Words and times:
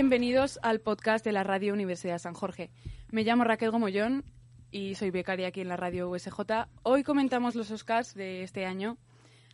Bienvenidos 0.00 0.58
al 0.62 0.80
podcast 0.80 1.22
de 1.26 1.30
la 1.30 1.44
Radio 1.44 1.74
Universidad 1.74 2.18
San 2.18 2.32
Jorge. 2.32 2.70
Me 3.10 3.22
llamo 3.22 3.44
Raquel 3.44 3.70
Gomollón 3.70 4.24
y 4.70 4.94
soy 4.94 5.10
becaria 5.10 5.48
aquí 5.48 5.60
en 5.60 5.68
la 5.68 5.76
radio 5.76 6.08
USJ. 6.08 6.40
Hoy 6.84 7.02
comentamos 7.02 7.54
los 7.54 7.70
Oscars 7.70 8.14
de 8.14 8.42
este 8.42 8.64
año 8.64 8.96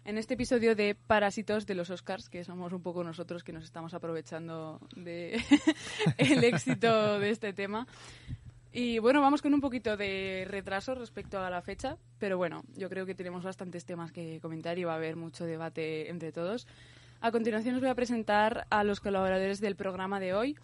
en 0.05 0.19
este 0.19 0.35
episodio 0.35 0.77
de 0.77 0.95
Parásitos 0.95 1.67
de 1.67 1.75
los 1.75 1.91
Oscars, 1.91 2.29
que 2.29 2.45
somos 2.45 2.73
un 2.73 2.81
poco 2.81 3.03
nosotros 3.03 3.43
que 3.43 3.53
nos 3.53 3.65
estamos 3.65 3.93
aprovechando 3.93 4.79
de 4.95 5.35
éxito 6.19 7.19
de 7.19 7.31
este 7.31 7.53
tema. 7.53 7.89
Y 8.71 9.01
bueno, 9.01 9.21
vamos 9.21 9.43
con 9.43 9.53
un 9.53 9.61
poquito 9.61 9.97
de 9.97 10.47
retraso 10.49 10.95
respecto 10.95 11.41
a 11.41 11.51
la 11.51 11.61
fecha, 11.61 11.97
pero 12.21 12.37
bueno, 12.37 12.63
yo 12.77 12.89
creo 12.89 13.05
que 13.05 13.17
tenemos 13.17 13.43
bastantes 13.43 13.85
temas 13.85 14.13
que 14.13 14.39
comentar 14.41 14.79
y 14.79 14.85
va 14.85 14.93
a 14.93 14.97
haber 14.97 15.17
mucho 15.17 15.45
debate 15.45 16.09
entre 16.09 16.31
todos. 16.31 16.69
A 17.21 17.31
continuación 17.33 17.75
os 17.75 17.81
voy 17.81 17.91
a 17.91 17.95
presentar 17.95 18.67
a 18.71 18.85
los 18.85 19.01
colaboradores 19.01 19.61
del 19.61 19.75
programa 19.75 20.21
de 20.21 20.35
hoy. 20.35 20.57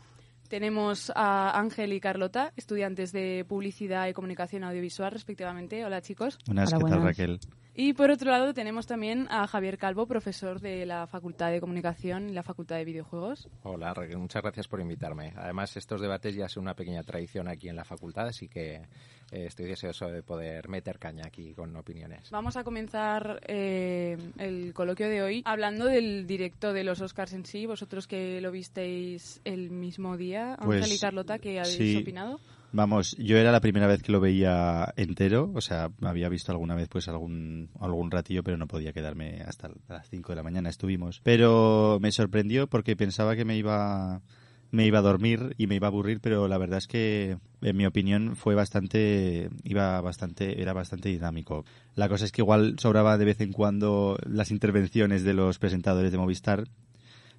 Tenemos 0.48 1.10
a 1.14 1.58
Ángel 1.58 1.92
y 1.92 2.00
Carlota, 2.00 2.52
estudiantes 2.56 3.10
de 3.10 3.44
Publicidad 3.48 4.06
y 4.08 4.12
Comunicación 4.12 4.64
Audiovisual, 4.64 5.10
respectivamente. 5.10 5.84
Hola, 5.84 6.02
chicos. 6.02 6.38
Buenas, 6.46 6.72
¿qué 6.72 6.78
tal, 6.78 7.02
Raquel? 7.02 7.40
Y 7.74 7.94
por 7.94 8.10
otro 8.10 8.30
lado 8.30 8.52
tenemos 8.52 8.86
también 8.86 9.26
a 9.30 9.46
Javier 9.46 9.78
Calvo, 9.78 10.06
profesor 10.06 10.60
de 10.60 10.84
la 10.84 11.06
Facultad 11.06 11.50
de 11.50 11.58
Comunicación 11.60 12.28
y 12.28 12.32
la 12.34 12.42
Facultad 12.42 12.76
de 12.76 12.84
Videojuegos. 12.84 13.48
Hola, 13.62 13.94
Raquel, 13.94 14.18
muchas 14.18 14.42
gracias 14.42 14.68
por 14.68 14.78
invitarme. 14.80 15.32
Además, 15.36 15.74
estos 15.78 16.02
debates 16.02 16.34
ya 16.34 16.50
son 16.50 16.64
una 16.64 16.74
pequeña 16.74 17.02
tradición 17.02 17.48
aquí 17.48 17.70
en 17.70 17.76
la 17.76 17.84
facultad, 17.84 18.26
así 18.26 18.46
que 18.46 18.74
eh, 18.74 19.46
estoy 19.46 19.64
deseoso 19.68 20.08
de 20.08 20.22
poder 20.22 20.68
meter 20.68 20.98
caña 20.98 21.24
aquí 21.26 21.54
con 21.54 21.74
opiniones. 21.74 22.30
Vamos 22.30 22.58
a 22.58 22.62
comenzar 22.64 23.40
eh, 23.46 24.18
el 24.36 24.74
coloquio 24.74 25.08
de 25.08 25.22
hoy 25.22 25.42
hablando 25.46 25.86
del 25.86 26.26
directo 26.26 26.74
de 26.74 26.84
los 26.84 27.00
Oscars 27.00 27.32
en 27.32 27.46
sí. 27.46 27.64
Vosotros 27.64 28.06
que 28.06 28.42
lo 28.42 28.50
visteis 28.50 29.40
el 29.44 29.70
mismo 29.70 30.18
día, 30.18 30.58
Pues, 30.62 30.82
Ángel 30.82 30.96
y 30.96 31.00
Carlota, 31.00 31.38
¿qué 31.38 31.58
habéis 31.58 31.76
sí. 31.78 31.96
opinado? 31.96 32.38
Vamos, 32.74 33.14
yo 33.18 33.36
era 33.36 33.52
la 33.52 33.60
primera 33.60 33.86
vez 33.86 34.02
que 34.02 34.12
lo 34.12 34.20
veía 34.20 34.94
entero, 34.96 35.52
o 35.54 35.60
sea, 35.60 35.90
había 36.00 36.30
visto 36.30 36.52
alguna 36.52 36.74
vez 36.74 36.88
pues 36.88 37.06
algún 37.06 37.68
algún 37.78 38.10
ratillo, 38.10 38.42
pero 38.42 38.56
no 38.56 38.66
podía 38.66 38.94
quedarme 38.94 39.42
hasta 39.46 39.70
las 39.88 40.08
5 40.08 40.32
de 40.32 40.36
la 40.36 40.42
mañana, 40.42 40.70
estuvimos. 40.70 41.20
Pero 41.22 41.98
me 42.00 42.10
sorprendió 42.12 42.68
porque 42.68 42.96
pensaba 42.96 43.36
que 43.36 43.44
me 43.44 43.56
iba 43.58 44.22
me 44.70 44.86
iba 44.86 45.00
a 45.00 45.02
dormir 45.02 45.54
y 45.58 45.66
me 45.66 45.74
iba 45.74 45.88
a 45.88 45.90
aburrir, 45.90 46.20
pero 46.20 46.48
la 46.48 46.56
verdad 46.56 46.78
es 46.78 46.86
que 46.86 47.36
en 47.60 47.76
mi 47.76 47.84
opinión 47.84 48.36
fue 48.36 48.54
bastante 48.54 49.50
iba 49.64 50.00
bastante 50.00 50.62
era 50.62 50.72
bastante 50.72 51.10
dinámico. 51.10 51.66
La 51.94 52.08
cosa 52.08 52.24
es 52.24 52.32
que 52.32 52.40
igual 52.40 52.76
sobraba 52.78 53.18
de 53.18 53.26
vez 53.26 53.42
en 53.42 53.52
cuando 53.52 54.16
las 54.24 54.50
intervenciones 54.50 55.24
de 55.24 55.34
los 55.34 55.58
presentadores 55.58 56.10
de 56.10 56.16
Movistar, 56.16 56.64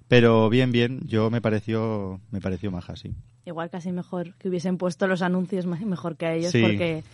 pero 0.08 0.48
bien 0.50 0.72
bien, 0.72 1.00
yo 1.06 1.30
me 1.30 1.40
pareció 1.40 2.20
me 2.30 2.40
pareció 2.40 2.70
maja, 2.70 2.96
sí. 2.96 3.14
Igual 3.46 3.68
casi 3.70 3.92
mejor 3.92 4.34
que 4.36 4.48
hubiesen 4.48 4.78
puesto 4.78 5.06
los 5.06 5.20
anuncios 5.22 5.66
más- 5.66 5.80
mejor 5.82 6.16
que 6.16 6.26
a 6.26 6.34
ellos, 6.34 6.50
Sí. 6.52 6.62
porque 6.62 7.04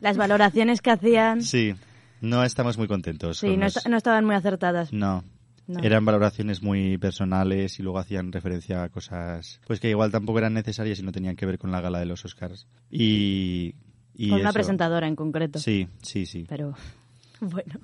las 0.00 0.16
valoraciones 0.16 0.80
que 0.82 0.90
hacían, 0.90 1.42
sí, 1.42 1.72
Sí, 1.72 1.80
no 2.20 2.44
estamos 2.44 2.76
muy 2.78 2.88
contentos. 2.88 3.40
con 3.40 3.50
no, 3.58 3.64
los- 3.66 3.86
no 3.88 3.96
estaban 3.96 4.24
muy 4.24 4.34
acertadas. 4.34 4.92
No. 4.92 5.24
No. 5.68 5.78
Eran 5.80 6.04
valoraciones 6.04 6.60
muy 6.60 6.98
personales 6.98 7.78
y 7.78 7.84
luego 7.84 7.98
hacían 8.00 8.32
referencia 8.32 8.82
a 8.82 8.88
cosas 8.88 9.60
pues 9.64 9.78
que 9.78 9.88
igual 9.90 10.10
tampoco 10.10 10.38
eran 10.38 10.54
necesarias 10.54 10.98
y 10.98 11.04
no 11.04 11.12
tenían 11.12 11.36
que 11.36 11.46
ver 11.46 11.56
con 11.56 11.70
la 11.70 11.80
gala 11.80 12.00
de 12.00 12.06
los 12.06 12.24
Oscars. 12.24 12.66
Y, 12.90 13.76
y 14.12 14.28
Con 14.30 14.40
una 14.40 14.48
eso. 14.50 14.54
presentadora 14.54 15.06
en 15.06 15.14
concreto. 15.16 15.60
Sí, 15.60 15.86
sí, 16.02 16.26
sí. 16.26 16.44
Pero 16.48 16.74
bueno. 17.40 17.78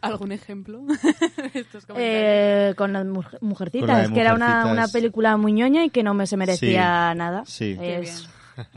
¿Algún 0.00 0.32
ejemplo 0.32 0.80
de 0.86 0.94
estos 1.60 1.86
comentarios? 1.86 1.96
Eh, 1.98 2.74
con 2.76 2.92
las 2.92 3.04
Mujer- 3.06 3.38
Mujercitas, 3.42 3.88
Con 3.88 3.96
la 3.98 4.08
de 4.08 4.14
que 4.14 4.20
era 4.20 4.34
una, 4.34 4.66
una 4.66 4.88
película 4.88 5.36
muy 5.36 5.52
ñoña 5.52 5.84
y 5.84 5.90
que 5.90 6.02
no 6.02 6.14
me 6.14 6.26
se 6.26 6.36
merecía 6.36 7.14
nada. 7.14 7.44
Sí. 7.46 7.76
Es- 7.80 8.28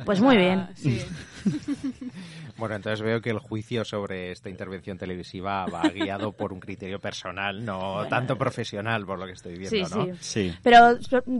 pues 0.06 0.20
muy 0.22 0.38
bien. 0.38 0.60
Ah, 0.60 0.70
sí. 0.76 1.00
Bueno, 2.58 2.76
entonces 2.76 3.02
veo 3.02 3.22
que 3.22 3.30
el 3.30 3.40
juicio 3.40 3.86
sobre 3.86 4.32
esta 4.32 4.50
intervención 4.50 4.98
televisiva 4.98 5.66
va 5.68 5.84
guiado 5.90 6.32
por 6.32 6.52
un 6.54 6.60
criterio 6.60 7.00
personal, 7.00 7.64
no 7.64 8.06
tanto 8.10 8.38
profesional, 8.38 9.06
por 9.06 9.20
lo 9.20 9.26
que 9.28 9.34
estoy 9.34 9.58
viendo, 9.58 9.70
Sí, 9.88 9.96
¿no? 9.96 10.06
sí. 10.06 10.12
Sí. 10.50 10.54
Pero 10.64 10.98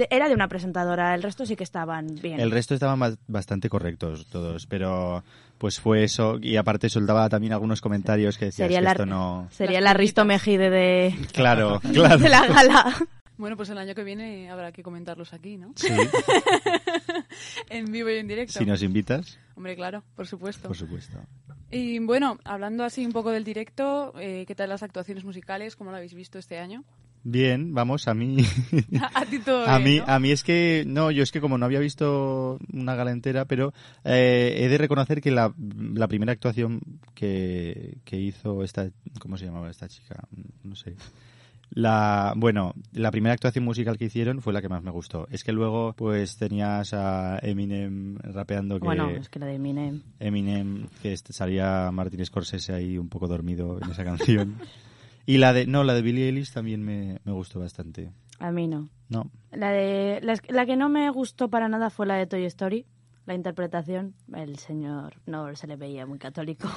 era 0.10 0.28
de 0.30 0.36
una 0.36 0.48
presentadora, 0.48 1.16
el 1.16 1.24
resto 1.24 1.46
sí 1.46 1.56
que 1.56 1.64
estaban 1.64 2.08
bien. 2.22 2.40
El 2.40 2.52
resto 2.52 2.74
estaban 2.76 3.00
ba- 3.00 3.16
bastante 3.28 3.68
correctos 3.70 4.28
todos, 4.28 4.68
pero 4.68 5.24
pues 5.58 5.80
fue 5.80 6.04
eso 6.04 6.38
y 6.40 6.56
aparte 6.56 6.88
soltaba 6.90 7.28
también 7.30 7.54
algunos 7.54 7.82
comentarios 7.82 8.38
que 8.38 8.46
decías 8.46 8.66
Sería 8.68 8.78
que 8.80 8.84
la, 8.86 8.92
esto 8.92 9.06
no 9.08 9.48
sería 9.52 9.82
la 9.82 9.94
Risto. 9.94 10.24
Mejide 10.24 10.70
de, 10.70 11.16
Claro, 11.34 11.80
claro. 11.94 12.18
de 12.20 12.30
la 12.30 12.46
gala. 12.46 12.96
Bueno, 13.38 13.56
pues 13.58 13.70
el 13.70 13.78
año 13.80 13.94
que 13.96 14.04
viene 14.04 14.50
habrá 14.52 14.72
que 14.72 14.84
comentarlos 14.84 15.34
aquí, 15.34 15.58
¿no? 15.58 15.72
Sí, 15.76 15.88
en 17.70 17.92
vivo 17.92 18.10
y 18.10 18.18
en 18.18 18.28
directo. 18.28 18.54
si 18.60 18.66
nos 18.66 18.82
invitas, 18.84 19.40
Hombre, 19.58 19.76
claro, 19.76 20.04
por 20.16 20.28
supuesto. 20.28 20.68
por 20.68 20.78
supuesto. 20.78 21.18
Y 21.72 21.98
bueno, 22.00 22.38
hablando 22.46 22.84
así 22.84 23.04
un 23.06 23.12
poco 23.12 23.32
del 23.32 23.44
directo, 23.44 24.14
eh, 24.20 24.46
¿qué 24.48 24.54
tal 24.54 24.70
las 24.70 24.84
actuaciones 24.84 25.26
musicales? 25.26 25.76
¿Cómo 25.76 25.90
lo 25.90 25.98
habéis 25.98 26.14
visto 26.14 26.38
este 26.38 26.60
año? 26.60 26.84
Bien, 27.24 27.74
vamos, 27.74 28.08
a 28.08 28.14
mí 28.14 28.38
a 29.16 29.26
ti 29.26 29.40
todo 29.40 29.66
A 29.68 29.80
bien, 29.80 29.90
mí, 29.90 29.98
¿no? 29.98 30.06
a 30.08 30.20
mí 30.20 30.32
es 30.32 30.44
que, 30.44 30.84
no, 30.88 31.10
yo 31.10 31.24
es 31.24 31.32
que 31.32 31.42
como 31.42 31.58
no 31.58 31.66
había 31.66 31.80
visto 31.80 32.60
una 32.72 32.94
gala 32.96 33.12
entera, 33.12 33.46
pero 33.46 33.74
eh, 34.06 34.58
he 34.60 34.70
de 34.70 34.78
reconocer 34.78 35.22
que 35.22 35.32
la, 35.32 35.54
la 35.58 36.08
primera 36.08 36.32
actuación 36.32 36.80
que, 37.16 37.98
que 38.06 38.18
hizo 38.18 38.64
esta, 38.64 38.92
¿cómo 39.20 39.38
se 39.38 39.46
llamaba 39.46 39.72
esta 39.72 39.90
chica? 39.90 40.24
No 40.64 40.76
sé. 40.76 40.96
La, 41.78 42.34
bueno, 42.36 42.74
la 42.92 43.12
primera 43.12 43.34
actuación 43.34 43.64
musical 43.64 44.00
que 44.00 44.06
hicieron 44.06 44.42
fue 44.42 44.52
la 44.52 44.64
que 44.64 44.68
más 44.68 44.82
me 44.82 44.90
gustó. 44.90 45.28
Es 45.30 45.44
que 45.44 45.52
luego, 45.52 45.94
pues, 45.94 46.36
tenías 46.36 46.92
a 46.96 47.38
Eminem 47.44 48.18
rapeando 48.18 48.80
que... 48.80 48.86
Bueno, 48.86 49.12
es 49.12 49.30
que 49.30 49.38
la 49.38 49.46
de 49.46 49.54
Eminem. 49.54 50.02
Eminem, 50.20 50.88
que 51.04 51.16
salía 51.18 51.92
Martin 51.92 52.26
Scorsese 52.26 52.74
ahí 52.74 52.98
un 52.98 53.10
poco 53.10 53.28
dormido 53.28 53.78
en 53.80 53.92
esa 53.92 54.04
canción. 54.04 54.56
Y 55.28 55.38
la 55.38 55.54
de, 55.54 55.68
no, 55.68 55.84
la 55.84 55.94
de 55.94 56.02
Billie 56.02 56.26
Eilish 56.26 56.52
también 56.52 56.82
me, 56.82 57.20
me 57.24 57.32
gustó 57.32 57.60
bastante. 57.60 58.10
A 58.40 58.50
mí 58.50 58.68
no. 58.68 58.90
No, 59.10 59.30
La, 59.52 59.70
de, 59.70 60.20
la, 60.24 60.34
la 60.50 60.66
que 60.66 60.78
no 60.78 60.90
me 60.90 61.08
gustó 61.12 61.48
para 61.48 61.70
nada 61.70 61.92
fue 61.92 62.08
la 62.08 62.16
de 62.16 62.26
Toy 62.26 62.46
Story. 62.46 62.88
La 63.28 63.34
interpretación, 63.36 64.16
el 64.34 64.58
señor 64.58 65.16
no 65.26 65.54
se 65.56 65.68
le 65.68 65.76
veía 65.76 66.06
muy 66.06 66.18
católico. 66.18 66.70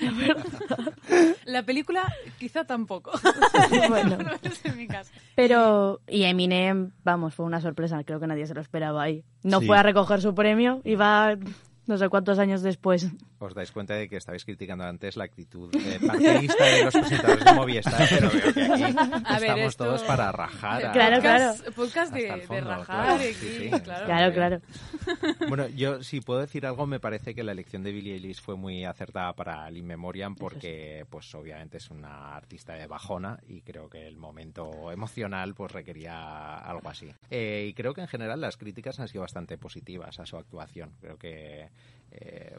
La 1.46 1.62
película 1.62 2.12
quizá 2.38 2.64
tampoco. 2.64 3.12
Bueno. 3.88 4.10
Por 4.16 4.24
lo 4.26 4.32
menos 4.42 4.64
en 4.64 4.76
mi 4.76 4.86
caso. 4.88 5.10
Pero, 5.34 6.00
y 6.08 6.24
Eminem, 6.24 6.90
vamos, 7.04 7.34
fue 7.34 7.46
una 7.46 7.60
sorpresa. 7.60 8.02
Creo 8.04 8.20
que 8.20 8.26
nadie 8.26 8.46
se 8.46 8.54
lo 8.54 8.60
esperaba 8.60 9.02
ahí. 9.02 9.24
No 9.44 9.60
Sí. 9.60 9.66
fue 9.66 9.78
a 9.78 9.82
recoger 9.82 10.20
su 10.20 10.34
premio, 10.34 10.80
iba 10.84 11.36
no 11.86 11.98
sé 11.98 12.08
cuántos 12.08 12.38
años 12.40 12.62
después. 12.62 13.08
Os 13.38 13.52
dais 13.54 13.70
cuenta 13.70 13.94
de 13.94 14.08
que 14.08 14.16
estabais 14.16 14.44
criticando 14.44 14.84
antes 14.84 15.16
la 15.16 15.24
actitud 15.24 15.68
eh, 15.74 15.98
partidista 16.06 16.64
de 16.64 16.84
los 16.84 16.94
presentadores 16.94 17.44
de 17.44 17.52
Movistar, 17.52 18.08
pero 18.08 18.30
veo 18.30 18.52
que 18.54 18.62
aquí 18.62 18.82
A 19.24 19.38
ver, 19.38 19.42
estamos 19.50 19.66
esto- 19.68 19.84
todos 19.84 20.02
para 20.04 20.32
rajar. 20.32 20.86
a- 20.86 20.92
Claro, 20.92 21.16
podcast, 21.16 21.68
podcast 21.72 22.12
de, 22.14 22.60
rajar 22.62 22.84
claro, 22.86 23.14
aquí, 23.16 23.32
sí, 23.34 23.58
sí. 23.58 23.80
claro. 23.82 24.06
Claro, 24.06 24.32
claro. 24.32 24.60
Bueno, 25.48 25.68
yo 25.68 26.02
si 26.02 26.20
puedo 26.20 26.40
decir 26.40 26.64
algo, 26.66 26.86
me 26.86 26.98
parece 26.98 27.34
que 27.34 27.42
la 27.44 27.52
elección 27.52 27.82
de 27.82 27.92
Billie 27.92 28.14
Eilish 28.14 28.40
fue 28.40 28.56
muy 28.56 28.84
acertada 28.84 29.32
para 29.34 29.68
el 29.68 29.76
In 29.76 29.86
Memoriam 29.86 30.34
porque, 30.34 31.04
pues 31.10 31.32
obviamente 31.34 31.76
es 31.76 31.90
una 31.90 32.34
artista 32.36 32.72
de 32.74 32.86
bajona 32.86 33.38
y 33.46 33.60
creo 33.60 33.88
que 33.90 34.06
el 34.06 34.16
momento 34.16 34.90
emocional 34.90 35.54
pues 35.54 35.72
requería 35.72 36.58
algo 36.58 36.88
así. 36.88 37.12
Eh, 37.30 37.66
y 37.68 37.74
creo 37.74 37.92
que 37.94 38.00
en 38.00 38.08
general 38.08 38.40
las 38.40 38.56
críticas 38.56 38.98
han 38.98 39.08
sido 39.08 39.22
bastante 39.22 39.58
positivas 39.58 40.18
a 40.18 40.26
su 40.26 40.36
actuación. 40.36 40.90
Creo 41.00 41.18
que 41.18 41.68
eh, 42.12 42.56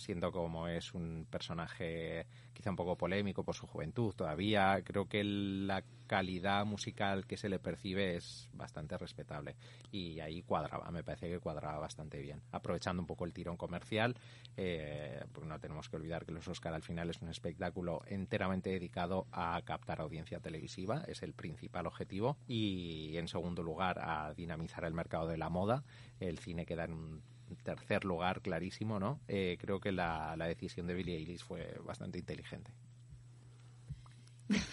siendo 0.00 0.32
como 0.32 0.66
es 0.66 0.94
un 0.94 1.26
personaje 1.30 2.26
quizá 2.52 2.70
un 2.70 2.76
poco 2.76 2.96
polémico 2.96 3.44
por 3.44 3.54
su 3.54 3.66
juventud 3.66 4.12
todavía, 4.14 4.82
creo 4.84 5.08
que 5.08 5.22
la 5.24 5.82
calidad 6.06 6.66
musical 6.66 7.26
que 7.26 7.36
se 7.36 7.48
le 7.48 7.60
percibe 7.60 8.16
es 8.16 8.50
bastante 8.52 8.98
respetable. 8.98 9.54
Y 9.92 10.18
ahí 10.20 10.42
cuadraba, 10.42 10.90
me 10.90 11.04
parece 11.04 11.28
que 11.28 11.38
cuadraba 11.38 11.78
bastante 11.78 12.20
bien, 12.20 12.42
aprovechando 12.50 13.00
un 13.00 13.06
poco 13.06 13.24
el 13.24 13.32
tirón 13.32 13.56
comercial, 13.56 14.16
eh, 14.56 15.22
porque 15.32 15.48
no 15.48 15.60
tenemos 15.60 15.88
que 15.88 15.96
olvidar 15.96 16.26
que 16.26 16.32
los 16.32 16.48
Oscar 16.48 16.74
al 16.74 16.82
final 16.82 17.08
es 17.10 17.22
un 17.22 17.28
espectáculo 17.28 18.02
enteramente 18.06 18.70
dedicado 18.70 19.26
a 19.30 19.62
captar 19.64 20.00
audiencia 20.00 20.40
televisiva, 20.40 21.04
es 21.06 21.22
el 21.22 21.32
principal 21.32 21.86
objetivo, 21.86 22.36
y 22.48 23.16
en 23.16 23.28
segundo 23.28 23.62
lugar 23.62 24.00
a 24.00 24.34
dinamizar 24.34 24.84
el 24.84 24.94
mercado 24.94 25.28
de 25.28 25.38
la 25.38 25.48
moda, 25.48 25.84
el 26.18 26.38
cine 26.38 26.66
queda 26.66 26.84
en 26.84 26.92
un 26.92 27.22
tercer 27.56 28.04
lugar 28.04 28.40
clarísimo, 28.42 28.98
¿no? 29.00 29.20
Eh, 29.28 29.56
creo 29.60 29.80
que 29.80 29.92
la, 29.92 30.36
la 30.36 30.46
decisión 30.46 30.86
de 30.86 30.94
Billie 30.94 31.16
Eilish 31.16 31.42
fue 31.44 31.76
bastante 31.84 32.18
inteligente. 32.18 32.70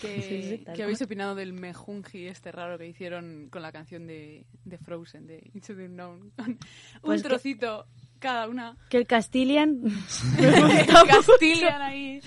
¿Qué, 0.01 0.21
Sí, 0.21 0.43
sí, 0.57 0.65
qué 0.75 0.83
habéis 0.83 1.01
opinado 1.01 1.35
del 1.35 1.53
mejunji 1.53 2.25
este 2.27 2.51
raro 2.51 2.77
que 2.77 2.87
hicieron 2.87 3.49
con 3.51 3.61
la 3.61 3.71
canción 3.71 4.07
de, 4.07 4.45
de 4.65 4.77
Frozen, 4.79 5.27
de 5.27 5.49
Into 5.53 5.75
the 5.75 5.85
Unknown? 5.85 6.31
Con 6.35 6.57
Pues 7.01 7.19
un 7.19 7.23
que- 7.23 7.29
trocito 7.29 7.85
cada 8.19 8.47
una. 8.47 8.75
Que 8.89 8.97
el 8.97 9.05
Castilian... 9.05 9.79
Castilian 11.07 11.81
ahí. 11.81 12.19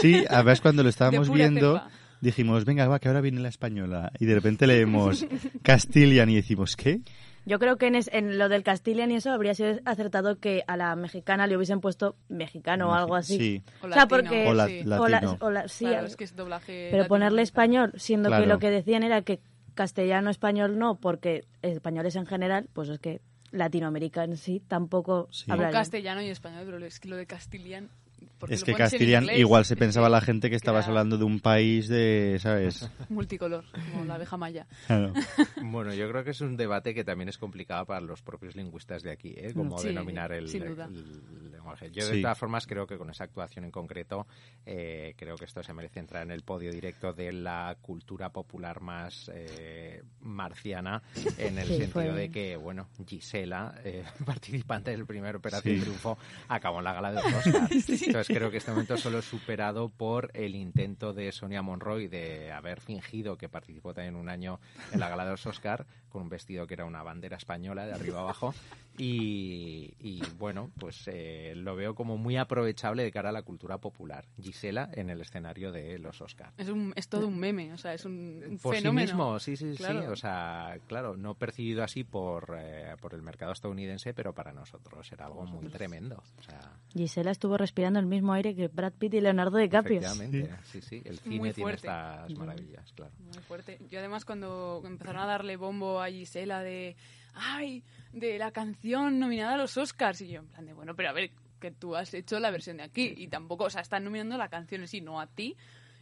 Sí, 0.00 0.24
además 0.28 0.60
cuando 0.60 0.82
lo 0.82 0.88
estábamos 0.88 1.30
viendo, 1.32 1.74
cepa. 1.78 1.90
dijimos, 2.20 2.64
venga, 2.64 2.88
va, 2.88 2.98
que 2.98 3.06
ahora 3.08 3.20
viene 3.20 3.40
la 3.40 3.48
española. 3.48 4.10
Y 4.18 4.26
de 4.26 4.34
repente 4.34 4.66
leemos 4.66 5.24
Castilian 5.62 6.28
y 6.30 6.34
decimos, 6.36 6.74
¿qué? 6.76 7.00
Yo 7.48 7.58
creo 7.58 7.76
que 7.78 7.86
en, 7.86 7.94
es- 7.94 8.10
en 8.12 8.36
lo 8.38 8.48
del 8.48 8.62
Castilian 8.62 9.10
y 9.10 9.16
eso 9.16 9.30
habría 9.32 9.54
sido 9.54 9.78
acertado 9.84 10.38
que 10.38 10.62
a 10.66 10.76
la 10.76 10.94
mexicana 10.96 11.46
le 11.46 11.56
hubiesen 11.56 11.80
puesto 11.80 12.14
mexicano 12.28 12.90
o 12.90 12.92
algo 12.94 13.14
así. 13.16 13.38
Sí. 13.38 13.62
O 13.82 13.86
O 13.86 13.88
sea, 13.88 14.02
latino, 14.02 14.08
porque- 14.08 14.48
O 14.48 14.54
la- 14.54 14.66
sí. 14.66 14.80
O 14.80 14.84
la- 14.84 15.08
latino. 15.08 15.36
o 15.40 15.50
la- 15.50 15.68
sí, 15.68 15.84
Claro, 15.86 16.06
es 16.06 16.16
que 16.16 16.24
es 16.24 16.36
doblaje 16.36 16.88
pero 16.90 17.06
ponerle 17.08 17.42
latinoamericano. 17.42 17.84
español, 17.86 17.92
siendo 18.00 18.28
Claro. 18.28 18.42
que 18.44 18.48
lo 18.48 18.58
que 18.58 18.70
decían 18.70 19.02
era 19.02 19.22
que 19.22 19.40
castellano, 19.74 20.28
español 20.30 20.78
no, 20.78 20.96
porque 20.96 21.44
españoles 21.62 22.16
en 22.16 22.26
general, 22.26 22.68
pues 22.72 22.88
es 22.90 22.98
que 22.98 23.20
Latinoamérica 23.50 24.24
en 24.24 24.36
sí 24.36 24.60
tampoco 24.68 25.28
Sí. 25.30 25.44
O 25.50 25.54
hablarían. 25.54 25.72
castellano 25.80 26.20
y 26.22 26.28
español, 26.28 26.62
pero 26.66 26.84
es 26.84 27.00
que 27.00 27.08
lo 27.08 27.16
de 27.16 27.26
Castilian... 27.26 27.88
¿por 28.38 28.48
qué 28.48 28.54
Es 28.54 28.64
que 28.64 28.74
Castilian, 28.74 29.28
igual 29.36 29.64
se 29.64 29.76
pensaba 29.76 30.08
la 30.08 30.20
gente 30.20 30.48
que 30.50 30.56
estabas 30.56 30.86
hablando 30.88 31.18
de 31.18 31.24
un 31.24 31.40
país 31.40 31.88
de, 31.88 32.38
¿sabes? 32.40 32.88
Multicolor, 33.08 33.64
como 33.92 34.04
la 34.04 34.14
abeja 34.14 34.36
maya. 34.36 34.66
Claro. 34.86 35.12
Bueno, 35.62 35.92
yo 35.94 36.08
creo 36.08 36.24
que 36.24 36.30
es 36.30 36.40
un 36.40 36.56
debate 36.56 36.94
que 36.94 37.04
también 37.04 37.28
es 37.28 37.36
complicado 37.38 37.84
para 37.84 38.00
los 38.00 38.22
propios 38.22 38.56
lingüistas 38.56 39.02
de 39.02 39.10
aquí, 39.10 39.34
¿eh? 39.36 39.52
Cómo 39.54 39.78
Sí, 39.78 39.88
denominar 39.88 40.32
el, 40.32 40.48
sin 40.48 40.64
duda. 40.64 40.86
el 40.86 41.50
lenguaje. 41.52 41.90
Yo, 41.90 42.02
Sí. 42.06 42.16
de 42.16 42.22
todas 42.22 42.38
formas, 42.38 42.66
creo 42.66 42.86
que 42.86 42.96
con 42.96 43.10
esa 43.10 43.24
actuación 43.24 43.64
en 43.64 43.70
concreto, 43.70 44.26
eh, 44.64 45.14
creo 45.16 45.36
que 45.36 45.44
esto 45.44 45.62
se 45.62 45.72
merece 45.74 46.00
entrar 46.00 46.22
en 46.22 46.30
el 46.30 46.42
podio 46.42 46.72
directo 46.72 47.12
de 47.12 47.32
la 47.32 47.76
cultura 47.82 48.30
popular 48.30 48.80
más 48.80 49.30
eh, 49.34 50.02
marciana, 50.20 51.02
en 51.36 51.58
el 51.58 51.66
Sí, 51.66 51.76
sentido 51.78 51.90
fue- 51.92 52.12
de 52.12 52.30
que, 52.30 52.56
bueno, 52.56 52.88
Gisela, 53.06 53.74
eh, 53.84 54.04
participante 54.24 54.90
del 54.90 55.04
primer 55.06 55.36
Operación 55.36 55.74
Sí. 55.76 55.80
Triunfo, 55.82 56.18
acabó 56.48 56.78
en 56.78 56.84
la 56.84 56.92
gala 56.94 57.12
de 57.12 57.14
los 57.16 57.46
Oscars. 57.46 57.88
Entonces 58.02 58.27
creo 58.34 58.50
que 58.50 58.58
este 58.58 58.70
momento 58.70 58.96
solo 58.96 59.18
es 59.18 59.24
superado 59.24 59.88
por 59.88 60.30
el 60.34 60.54
intento 60.54 61.12
de 61.12 61.32
Sonia 61.32 61.62
Monroy 61.62 62.08
de 62.08 62.52
haber 62.52 62.80
fingido 62.80 63.38
que 63.38 63.48
participó 63.48 63.94
también 63.94 64.16
un 64.16 64.28
año 64.28 64.60
en 64.92 65.00
la 65.00 65.08
gala 65.08 65.24
de 65.24 65.32
los 65.32 65.46
Oscar 65.46 65.86
con 66.08 66.22
un 66.22 66.28
vestido 66.28 66.66
que 66.66 66.74
era 66.74 66.84
una 66.84 67.02
bandera 67.02 67.36
española 67.36 67.86
de 67.86 67.92
arriba 67.92 68.20
abajo 68.20 68.54
y, 68.98 69.94
y, 70.00 70.22
bueno, 70.38 70.70
pues 70.78 71.04
eh, 71.06 71.52
lo 71.56 71.76
veo 71.76 71.94
como 71.94 72.16
muy 72.16 72.36
aprovechable 72.36 73.04
de 73.04 73.12
cara 73.12 73.28
a 73.28 73.32
la 73.32 73.42
cultura 73.42 73.78
popular. 73.78 74.26
Gisela 74.40 74.90
en 74.92 75.10
el 75.10 75.20
escenario 75.20 75.70
de 75.70 75.98
los 75.98 76.20
Oscar. 76.20 76.52
Es, 76.56 76.68
un, 76.68 76.92
es 76.96 77.08
todo 77.08 77.28
un 77.28 77.38
meme, 77.38 77.72
o 77.72 77.78
sea, 77.78 77.94
es 77.94 78.04
un, 78.04 78.42
un 78.46 78.58
Por 78.58 78.74
sí 78.74 78.80
fenómeno. 78.80 79.06
mismo, 79.06 79.38
sí, 79.38 79.56
sí, 79.56 79.72
sí. 79.72 79.78
Claro. 79.78 80.10
O 80.12 80.16
sea, 80.16 80.78
claro, 80.86 81.16
no 81.16 81.34
percibido 81.34 81.84
así 81.84 82.02
por, 82.04 82.56
eh, 82.58 82.96
por 83.00 83.14
el 83.14 83.22
mercado 83.22 83.52
estadounidense, 83.52 84.14
pero 84.14 84.32
para 84.34 84.52
nosotros 84.52 85.10
era 85.12 85.26
algo 85.26 85.44
muy 85.46 85.68
tremendo. 85.68 86.22
O 86.38 86.42
sea, 86.42 86.72
Gisela 86.92 87.30
estuvo 87.30 87.56
respirando 87.56 88.00
el 88.00 88.06
mismo 88.06 88.32
aire 88.32 88.54
que 88.54 88.68
Brad 88.68 88.92
Pitt 88.92 89.14
y 89.14 89.20
Leonardo 89.20 89.58
DiCaprio. 89.58 90.00
efectivamente, 90.00 90.50
sí, 90.64 90.80
sí. 90.80 91.02
El 91.04 91.18
cine 91.18 91.52
tiene 91.52 91.72
estas 91.72 92.32
maravillas, 92.34 92.92
claro. 92.92 93.12
Muy 93.18 93.42
fuerte. 93.44 93.78
Yo 93.90 94.00
además 94.00 94.24
cuando 94.24 94.82
empezaron 94.84 95.22
a 95.22 95.26
darle 95.26 95.56
bombo 95.56 95.97
a 96.02 96.08
Gisela 96.08 96.62
de, 96.62 96.96
ay, 97.34 97.82
de 98.12 98.38
la 98.38 98.50
canción 98.50 99.18
nominada 99.18 99.54
a 99.54 99.58
los 99.58 99.76
Oscars, 99.76 100.20
y 100.20 100.28
yo 100.28 100.40
en 100.40 100.46
plan 100.48 100.66
de, 100.66 100.72
bueno, 100.72 100.94
pero 100.94 101.10
a 101.10 101.12
ver, 101.12 101.30
que 101.60 101.70
tú 101.70 101.96
has 101.96 102.14
hecho 102.14 102.38
la 102.38 102.50
versión 102.50 102.76
de 102.76 102.84
aquí, 102.84 103.14
y 103.16 103.28
tampoco, 103.28 103.64
o 103.64 103.70
sea, 103.70 103.80
están 103.80 104.04
nominando 104.04 104.36
la 104.36 104.48
canción 104.48 104.82
en 104.82 104.88
sí, 104.88 105.00
no 105.00 105.20
a 105.20 105.26
ti, 105.26 105.56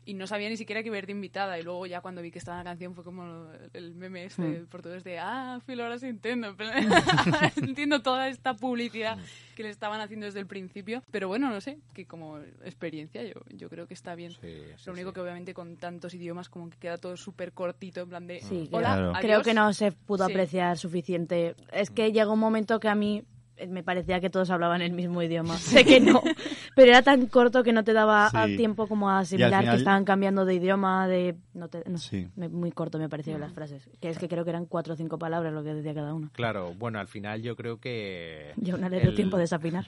y 0.06 0.14
no 0.14 0.26
sabía 0.26 0.48
ni 0.48 0.56
siquiera 0.56 0.82
que 0.82 0.86
iba 0.86 0.96
a 0.96 1.00
ir 1.00 1.06
de 1.06 1.12
invitada, 1.12 1.58
y 1.58 1.62
luego 1.62 1.84
ya 1.84 2.00
cuando 2.00 2.22
vi 2.22 2.30
que 2.30 2.38
estaba 2.38 2.56
la 2.58 2.64
canción 2.64 2.94
fue 2.94 3.04
como 3.04 3.48
el 3.74 3.94
meme 3.94 4.24
este 4.24 4.60
Hmm. 4.62 4.66
portugués 4.68 5.04
de, 5.04 5.18
ah, 5.18 5.60
Phil, 5.66 5.80
ahora 5.80 5.98
sí 5.98 6.06
entiendo, 6.06 6.54
entiendo 7.56 8.00
toda 8.02 8.28
esta 8.28 8.54
publicidad 8.54 9.18
que 9.54 9.62
le 9.64 9.70
estaban 9.70 10.00
haciendo 10.00 10.26
desde 10.26 10.40
el 10.40 10.46
principio, 10.46 11.02
pero 11.10 11.28
bueno, 11.28 11.50
no 11.50 11.60
sé, 11.60 11.78
que 11.92 12.06
como 12.06 12.38
experiencia 12.64 13.22
yo, 13.24 13.34
yo 13.50 13.68
creo 13.68 13.86
que 13.86 13.94
está 13.94 14.14
bien. 14.14 14.30
Sí, 14.32 14.38
sí, 14.76 14.82
Lo 14.86 14.92
único 14.92 15.10
sí. 15.10 15.14
que 15.14 15.20
obviamente 15.20 15.54
con 15.54 15.76
tantos 15.76 16.14
idiomas 16.14 16.48
como 16.48 16.70
que 16.70 16.78
queda 16.78 16.98
todo 16.98 17.16
súper 17.16 17.52
cortito, 17.52 18.00
en 18.02 18.08
plan 18.08 18.26
de... 18.26 18.40
Sí, 18.40 18.68
Hola, 18.72 18.88
Claro. 18.94 19.08
adiós". 19.10 19.20
Creo 19.20 19.42
que 19.42 19.54
no 19.54 19.72
se 19.72 19.92
pudo 19.92 20.26
Sí. 20.26 20.32
apreciar 20.32 20.78
suficiente. 20.78 21.54
Es 21.72 21.90
que 21.90 22.12
llegó 22.12 22.32
un 22.34 22.40
momento 22.40 22.78
que 22.80 22.88
a 22.88 22.94
mí 22.94 23.24
me 23.68 23.82
parecía 23.82 24.20
que 24.20 24.28
todos 24.30 24.50
hablaban 24.50 24.82
el 24.82 24.92
mismo 24.92 25.22
idioma. 25.22 25.56
sé 25.56 25.84
que 25.84 26.00
no, 26.00 26.22
pero 26.76 26.90
era 26.92 27.02
tan 27.02 27.26
corto 27.26 27.62
que 27.62 27.72
no 27.72 27.84
te 27.84 27.92
daba 27.92 28.30
Sí. 28.46 28.56
tiempo 28.56 28.86
como 28.86 29.08
a 29.10 29.20
asimilar 29.20 29.60
final- 29.60 29.74
que 29.74 29.78
estaban 29.78 30.04
cambiando 30.04 30.44
de 30.44 30.54
idioma, 30.54 31.08
de... 31.08 31.36
No 31.54 31.68
te- 31.68 31.82
no 31.88 31.98
sé, 31.98 32.08
Sí. 32.24 32.28
me- 32.36 32.48
muy 32.48 32.70
corto 32.72 32.98
me 32.98 33.08
parecieron 33.08 33.40
las 33.40 33.52
frases. 33.52 33.88
Que 34.00 34.10
es 34.10 34.18
que 34.18 34.28
creo 34.28 34.44
que 34.44 34.50
eran 34.50 34.66
cuatro 34.66 34.94
o 34.94 34.96
cinco 34.96 35.18
palabras 35.18 35.52
lo 35.52 35.62
que 35.64 35.72
decía 35.74 35.94
cada 35.94 36.12
uno. 36.14 36.28
Claro, 36.34 36.74
bueno, 36.78 36.98
al 36.98 37.08
final 37.08 37.40
yo 37.42 37.56
creo 37.56 37.78
que... 37.78 38.52
Yo 38.56 38.76
no 38.76 38.88
le 38.88 39.00
dio 39.00 39.10
el- 39.10 39.16
tiempo 39.16 39.36
de 39.36 39.42
desafinar. 39.44 39.86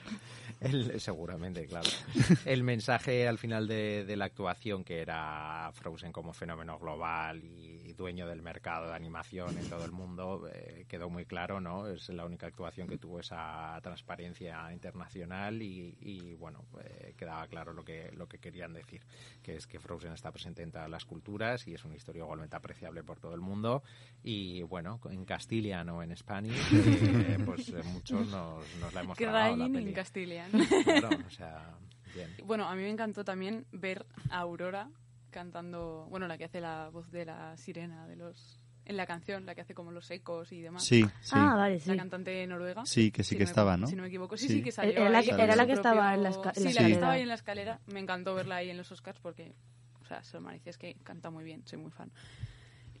El- 0.61 0.99
seguramente, 0.99 1.65
claro. 1.67 1.89
El 2.45 2.63
mensaje 2.63 3.27
al 3.27 3.37
final 3.37 3.67
de, 3.67 4.03
de 4.05 4.15
la 4.17 4.25
actuación, 4.25 4.83
que 4.83 4.99
era 5.01 5.71
Frozen 5.73 6.11
como 6.11 6.33
fenómeno 6.33 6.77
global 6.77 7.43
y 7.43 7.93
dueño 7.93 8.27
del 8.27 8.41
mercado 8.41 8.87
de 8.89 8.95
animación 8.95 9.57
en 9.57 9.69
todo 9.69 9.85
el 9.85 9.91
mundo, 9.91 10.47
eh, 10.53 10.85
quedó 10.87 11.09
muy 11.09 11.25
claro, 11.25 11.59
¿no? 11.61 11.87
Es 11.87 12.09
la 12.09 12.25
única 12.25 12.47
actuación 12.47 12.87
que 12.87 12.97
tuvo 12.97 13.19
esa 13.19 13.79
transparencia 13.81 14.71
internacional 14.71 15.61
y, 15.61 15.97
y, 16.01 16.35
bueno, 16.35 16.65
eh, 16.83 17.13
quedaba 17.17 17.45
claro 17.47 17.73
lo 17.73 17.83
que, 17.83 18.11
lo 18.13 18.27
que 18.27 18.39
querían 18.39 18.73
decir, 18.73 19.01
que 19.41 19.55
es 19.55 19.67
que 19.67 19.79
Frozen 19.79 20.13
está 20.13 20.31
presente 20.31 20.61
en 20.63 20.71
todas 20.71 20.89
las 20.89 21.05
culturas 21.05 21.67
y 21.67 21.73
es 21.73 21.83
una 21.85 21.95
historia 21.95 22.19
igualmente 22.23 22.55
apreciable 22.55 23.03
por 23.03 23.19
todo 23.19 23.33
el 23.33 23.41
mundo 23.41 23.83
y, 24.23 24.61
bueno, 24.63 24.99
en 25.09 25.25
Castilian 25.25 25.87
o 25.89 26.03
en 26.03 26.15
Spanish, 26.15 26.55
eh, 26.73 27.37
pues 27.45 27.69
eh, 27.69 27.81
muchos 27.85 28.27
nos, 28.27 28.63
nos 28.79 28.93
la 28.93 29.01
hemos 29.01 29.17
tragado 29.17 29.55
la 29.57 29.65
Crying 29.65 29.73
peli. 29.73 29.89
en 29.89 29.93
Castilian. 29.95 30.48
Claro, 30.51 31.09
o 31.27 31.29
sea, 31.29 31.77
bien. 32.15 32.29
bueno, 32.45 32.67
a 32.67 32.75
mí 32.75 32.81
me 32.83 32.89
encantó 32.89 33.23
también 33.23 33.65
ver 33.71 34.05
a 34.29 34.39
Aurora 34.39 34.89
cantando, 35.29 36.07
bueno, 36.09 36.27
la 36.27 36.37
que 36.37 36.45
hace 36.45 36.59
la 36.61 36.89
voz 36.89 37.09
de 37.11 37.25
la 37.25 37.55
sirena 37.57 38.07
de 38.07 38.15
los 38.15 38.59
en 38.85 38.97
la 38.97 39.05
canción, 39.05 39.45
la 39.45 39.53
que 39.53 39.61
hace 39.61 39.75
como 39.75 39.91
los 39.91 40.09
ecos 40.09 40.51
y 40.51 40.61
demás. 40.61 40.83
Sí, 40.83 41.03
sí. 41.21 41.31
Ah, 41.35 41.53
vale, 41.55 41.79
sí. 41.79 41.91
La 41.91 41.97
cantante 41.97 42.47
noruega. 42.47 42.83
Sí, 42.87 43.11
que 43.11 43.21
sí 43.23 43.29
Si 43.29 43.35
que 43.35 43.43
me- 43.43 43.49
estaba, 43.49 43.77
¿no? 43.77 43.85
Si 43.85 43.95
no 43.95 44.01
me 44.01 44.07
equivoco. 44.07 44.35
Sí, 44.35 44.47
Sí. 44.47 44.53
sí, 44.55 44.63
que 44.63 44.71
salió 44.71 44.93
Era 44.93 45.09
la 45.11 45.21
que- 45.21 45.29
era 45.29 45.55
la 45.55 45.67
que 45.67 45.73
estaba 45.73 46.15
en 46.15 46.23
la 46.23 46.31
esca- 46.31 46.49
en 46.49 46.53
Sí, 46.55 46.59
la 46.59 46.63
que 46.63 46.69
escalera. 46.71 46.93
estaba 46.95 47.11
ahí 47.13 47.21
en 47.21 47.27
la 47.27 47.33
escalera. 47.35 47.79
Me 47.93 47.99
encantó 47.99 48.33
verla 48.33 48.55
ahí 48.55 48.71
en 48.71 48.77
los 48.77 48.91
Oscars 48.91 49.19
porque, 49.19 49.53
o 50.01 50.05
sea, 50.05 50.23
se 50.23 50.37
lo 50.37 50.41
merece, 50.41 50.71
es 50.71 50.79
que 50.79 50.95
canta 51.03 51.29
muy 51.29 51.43
bien, 51.43 51.61
soy 51.67 51.77
muy 51.77 51.91
fan. 51.91 52.11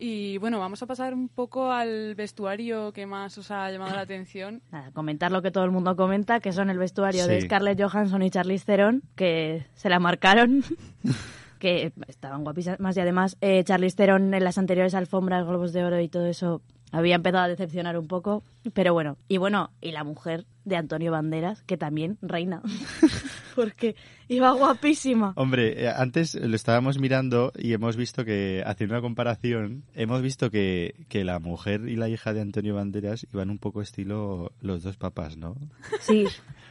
Y 0.01 0.37
bueno, 0.37 0.59
vamos 0.59 0.81
a 0.81 0.85
pasar 0.85 1.13
un 1.13 1.27
poco 1.27 1.71
al 1.71 2.15
vestuario 2.15 2.93
que 2.93 3.05
más 3.05 3.37
os 3.37 3.51
ha 3.51 3.69
llamado 3.69 3.93
la 3.93 4.01
atención. 4.01 4.61
Nada, 4.71 4.91
comentar 4.91 5.29
lo 5.29 5.41
que 5.41 5.51
todo 5.51 5.65
el 5.65 5.71
mundo 5.71 5.95
comenta, 5.97 6.39
que 6.39 6.53
son 6.53 6.69
el 6.69 6.77
vestuario 6.77 7.27
de. 7.27 7.41
Scarlett 7.41 7.81
Johansson 7.81 8.21
y 8.21 8.29
Charlize 8.29 8.65
Theron, 8.65 9.03
que 9.15 9.65
se 9.75 9.89
la 9.89 9.99
marcaron, 9.99 10.63
que 11.59 11.91
estaban 12.07 12.45
guapísimas 12.45 12.95
y 12.95 12.99
además 13.01 13.37
eh, 13.41 13.61
Charlize 13.65 13.97
Theron 13.97 14.33
en 14.33 14.43
las 14.43 14.57
anteriores 14.57 14.95
alfombras, 14.95 15.45
Globos 15.45 15.73
de 15.73 15.83
Oro 15.83 15.99
y 15.99 16.07
todo 16.07 16.27
eso 16.27 16.61
había 16.91 17.15
empezado 17.15 17.43
a 17.43 17.47
decepcionar 17.47 17.97
un 17.97 18.07
poco, 18.07 18.43
pero 18.73 18.93
bueno, 18.93 19.17
y 19.27 19.37
bueno, 19.37 19.71
y 19.81 19.91
la 19.91 20.03
mujer 20.03 20.45
de 20.65 20.75
Antonio 20.75 21.11
Banderas, 21.11 21.61
que 21.63 21.77
también 21.77 22.17
reina, 22.21 22.61
porque 23.59 23.95
iba 24.27 24.51
guapísima. 24.51 25.33
Hombre, 25.35 25.83
eh, 25.85 25.89
antes 25.95 26.35
lo 26.35 26.55
estábamos 26.55 26.99
mirando 26.99 27.51
y 27.57 27.73
hemos 27.73 27.95
visto 27.95 28.25
que, 28.25 28.63
haciendo 28.65 28.95
una 28.95 29.01
comparación, 29.01 29.83
hemos 29.95 30.21
visto 30.21 30.49
que, 30.49 30.95
que 31.09 31.23
la 31.23 31.39
mujer 31.39 31.87
y 31.87 31.95
la 31.95 32.09
hija 32.09 32.33
de 32.33 32.41
Antonio 32.41 32.75
Banderas 32.75 33.27
iban 33.33 33.49
un 33.49 33.57
poco 33.59 33.81
estilo 33.81 34.51
los 34.61 34.83
dos 34.83 34.97
papas, 34.97 35.37
¿no? 35.37 35.55
Sí, 35.99 36.25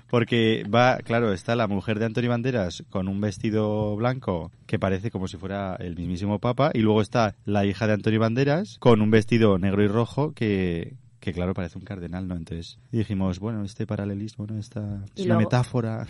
Porque 0.09 0.65
va, 0.75 0.97
claro, 0.99 1.33
está 1.35 1.55
la 1.55 1.67
mujer 1.67 1.99
de 1.99 2.07
Antonio 2.07 2.31
Banderas 2.31 2.83
con 2.89 3.09
un 3.09 3.21
vestido 3.21 3.95
blanco 3.97 4.51
que 4.67 4.79
parece 4.79 5.11
como 5.11 5.29
si 5.29 5.37
fuera 5.37 5.77
el 5.77 5.97
mismísimo 5.97 6.39
papa 6.39 6.71
y 6.73 6.79
luego 6.79 7.03
está 7.03 7.35
la 7.45 7.67
hija 7.67 7.87
de 7.87 7.93
Antonio 7.93 8.19
Banderas 8.21 8.79
con 8.79 9.03
un 9.03 9.11
vestido 9.11 9.59
negro 9.59 9.83
y 9.83 9.89
rojo 9.89 10.33
que, 10.33 10.95
que 11.21 11.35
claro, 11.35 11.53
parece 11.53 11.77
un 11.79 11.85
cardenal, 11.85 12.27
¿no? 12.27 12.37
Entonces 12.37 12.79
dijimos, 12.91 13.39
bueno, 13.39 13.65
este 13.65 13.87
paralelismo, 13.87 14.47
¿no? 14.47 14.59
Esta 14.59 15.03
Y 15.15 15.21
es 15.21 15.27
una 15.27 15.35
luego- 15.35 15.51
metáfora. 15.51 16.07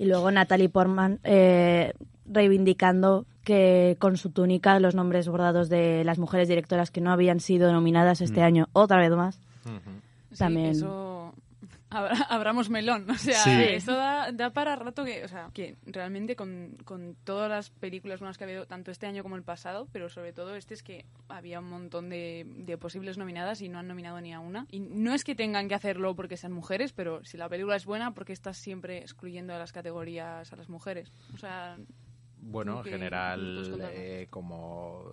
Y 0.00 0.06
luego 0.06 0.30
Natalie 0.30 0.70
Portman 0.70 1.20
eh, 1.24 1.92
reivindicando 2.24 3.26
que 3.44 3.98
con 3.98 4.16
su 4.16 4.30
túnica 4.30 4.80
los 4.80 4.94
nombres 4.94 5.28
bordados 5.28 5.68
de 5.68 6.04
las 6.04 6.18
mujeres 6.18 6.48
directoras 6.48 6.90
que 6.90 7.02
no 7.02 7.12
habían 7.12 7.38
sido 7.38 7.70
nominadas 7.70 8.22
este 8.22 8.40
año, 8.40 8.70
otra 8.72 8.96
vez 8.96 9.10
más. 9.10 9.38
También. 10.38 10.70
eso 10.70 11.09
abramos 12.28 12.70
melón, 12.70 13.08
o 13.10 13.14
sea, 13.16 13.42
Sí. 13.42 13.50
eso 13.50 13.94
da, 13.94 14.30
da 14.32 14.50
para 14.50 14.76
rato 14.76 15.04
que, 15.04 15.24
o 15.24 15.28
sea, 15.28 15.50
que 15.52 15.76
realmente 15.86 16.36
con, 16.36 16.76
con 16.84 17.16
todas 17.24 17.50
las 17.50 17.70
películas 17.70 18.20
nuevas 18.20 18.38
que 18.38 18.44
ha 18.44 18.46
habido, 18.46 18.66
tanto 18.66 18.90
este 18.90 19.06
año 19.06 19.22
como 19.22 19.36
el 19.36 19.42
pasado, 19.42 19.88
pero 19.92 20.08
sobre 20.08 20.32
todo 20.32 20.54
este 20.56 20.74
es 20.74 20.82
que 20.82 21.04
había 21.28 21.58
un 21.60 21.68
montón 21.68 22.08
de, 22.08 22.44
de 22.46 22.78
posibles 22.78 23.18
nominadas 23.18 23.60
y 23.60 23.68
no 23.68 23.78
han 23.78 23.88
nominado 23.88 24.20
ni 24.20 24.32
a 24.32 24.40
una. 24.40 24.66
Y 24.70 24.80
no 24.80 25.14
es 25.14 25.24
que 25.24 25.34
tengan 25.34 25.68
que 25.68 25.74
hacerlo 25.74 26.14
porque 26.14 26.36
sean 26.36 26.52
mujeres, 26.52 26.92
pero 26.92 27.24
si 27.24 27.36
la 27.36 27.48
película 27.48 27.76
es 27.76 27.84
buena, 27.86 28.12
porque 28.14 28.32
estás 28.32 28.56
siempre 28.56 28.98
excluyendo 28.98 29.54
a 29.54 29.58
las 29.58 29.72
categorías 29.72 30.52
a 30.52 30.56
las 30.56 30.68
mujeres? 30.68 31.12
O 31.34 31.38
sea, 31.38 31.76
Bueno, 32.42 32.78
en 32.78 32.82
¿Qué- 32.84 32.90
qué 32.90 32.96
general, 32.96 33.80
eh, 33.92 34.26
como, 34.30 35.04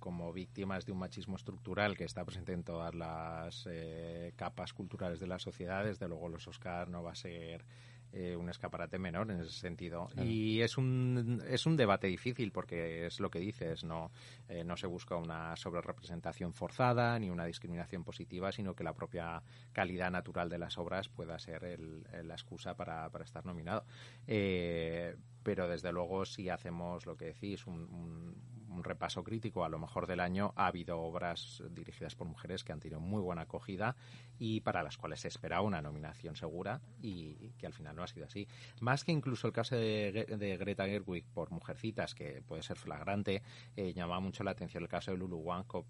como 0.00 0.32
víctimas 0.32 0.84
de 0.86 0.92
un 0.92 0.98
machismo 0.98 1.36
estructural 1.36 1.96
que 1.96 2.04
está 2.04 2.24
presente 2.24 2.52
en 2.52 2.64
todas 2.64 2.94
las 2.94 3.66
eh, 3.70 4.32
capas 4.34 4.72
culturales 4.72 5.20
de 5.20 5.28
la 5.28 5.38
sociedad, 5.38 5.84
desde 5.84 6.08
luego 6.08 6.28
los 6.28 6.48
Oscar 6.48 6.88
no 6.88 7.02
va 7.04 7.12
a 7.12 7.14
ser 7.14 7.64
eh, 8.12 8.34
un 8.34 8.48
escaparate 8.50 8.98
menor 8.98 9.30
en 9.30 9.38
ese 9.40 9.52
sentido. 9.52 10.08
Y 10.24 10.62
es 10.62 10.76
un, 10.76 11.40
es 11.46 11.64
un 11.66 11.76
debate 11.76 12.08
difícil 12.08 12.50
porque 12.50 13.06
es 13.06 13.20
lo 13.20 13.30
que 13.30 13.38
dices, 13.38 13.84
no, 13.84 14.10
eh, 14.48 14.64
no 14.64 14.76
se 14.76 14.88
busca 14.88 15.14
una 15.14 15.54
sobrerepresentación 15.54 16.52
forzada 16.52 17.16
ni 17.20 17.30
una 17.30 17.44
discriminación 17.44 18.02
positiva, 18.02 18.50
sino 18.50 18.74
que 18.74 18.82
la 18.82 18.94
propia 18.94 19.40
calidad 19.72 20.10
natural 20.10 20.48
de 20.48 20.58
las 20.58 20.76
obras 20.76 21.08
pueda 21.08 21.38
ser 21.38 21.62
el- 21.62 22.04
el- 22.12 22.26
la 22.26 22.34
excusa 22.34 22.74
para, 22.74 23.08
para 23.10 23.22
estar 23.24 23.46
nominado. 23.46 23.84
Eh, 24.26 25.14
pero 25.44 25.68
desde 25.68 25.92
luego 25.92 26.24
si 26.24 26.48
hacemos 26.48 27.06
lo 27.06 27.16
que 27.16 27.26
decís, 27.26 27.66
un, 27.66 27.80
un- 27.94 28.59
un 28.70 28.84
repaso 28.84 29.24
crítico 29.24 29.64
a 29.64 29.68
lo 29.68 29.78
mejor 29.78 30.06
del 30.06 30.20
año, 30.20 30.52
ha 30.56 30.66
habido 30.66 31.00
obras 31.00 31.62
dirigidas 31.70 32.14
por 32.14 32.26
mujeres 32.26 32.64
que 32.64 32.72
han 32.72 32.80
tenido 32.80 33.00
muy 33.00 33.20
buena 33.20 33.42
acogida 33.42 33.96
y 34.38 34.60
para 34.60 34.82
las 34.82 34.96
cuales 34.96 35.20
se 35.20 35.28
esperaba 35.28 35.62
una 35.62 35.82
nominación 35.82 36.36
segura 36.36 36.80
y 37.02 37.50
que 37.58 37.66
al 37.66 37.72
final 37.72 37.96
no 37.96 38.02
ha 38.02 38.06
sido 38.06 38.26
así. 38.26 38.46
Más 38.80 39.04
que 39.04 39.12
incluso 39.12 39.46
el 39.46 39.52
caso 39.52 39.76
de, 39.76 40.26
Gre- 40.28 40.36
de 40.36 40.56
Greta 40.56 40.86
Gerwig 40.86 41.24
por 41.26 41.50
Mujercitas, 41.50 42.14
que 42.14 42.42
puede 42.42 42.62
ser 42.62 42.76
flagrante, 42.76 43.42
eh, 43.76 43.92
llama 43.92 44.20
mucho 44.20 44.44
la 44.44 44.52
atención 44.52 44.82
el 44.82 44.88
caso 44.88 45.10
de 45.10 45.16
Lulu 45.18 45.38
Wang 45.38 45.64
con, 45.66 45.82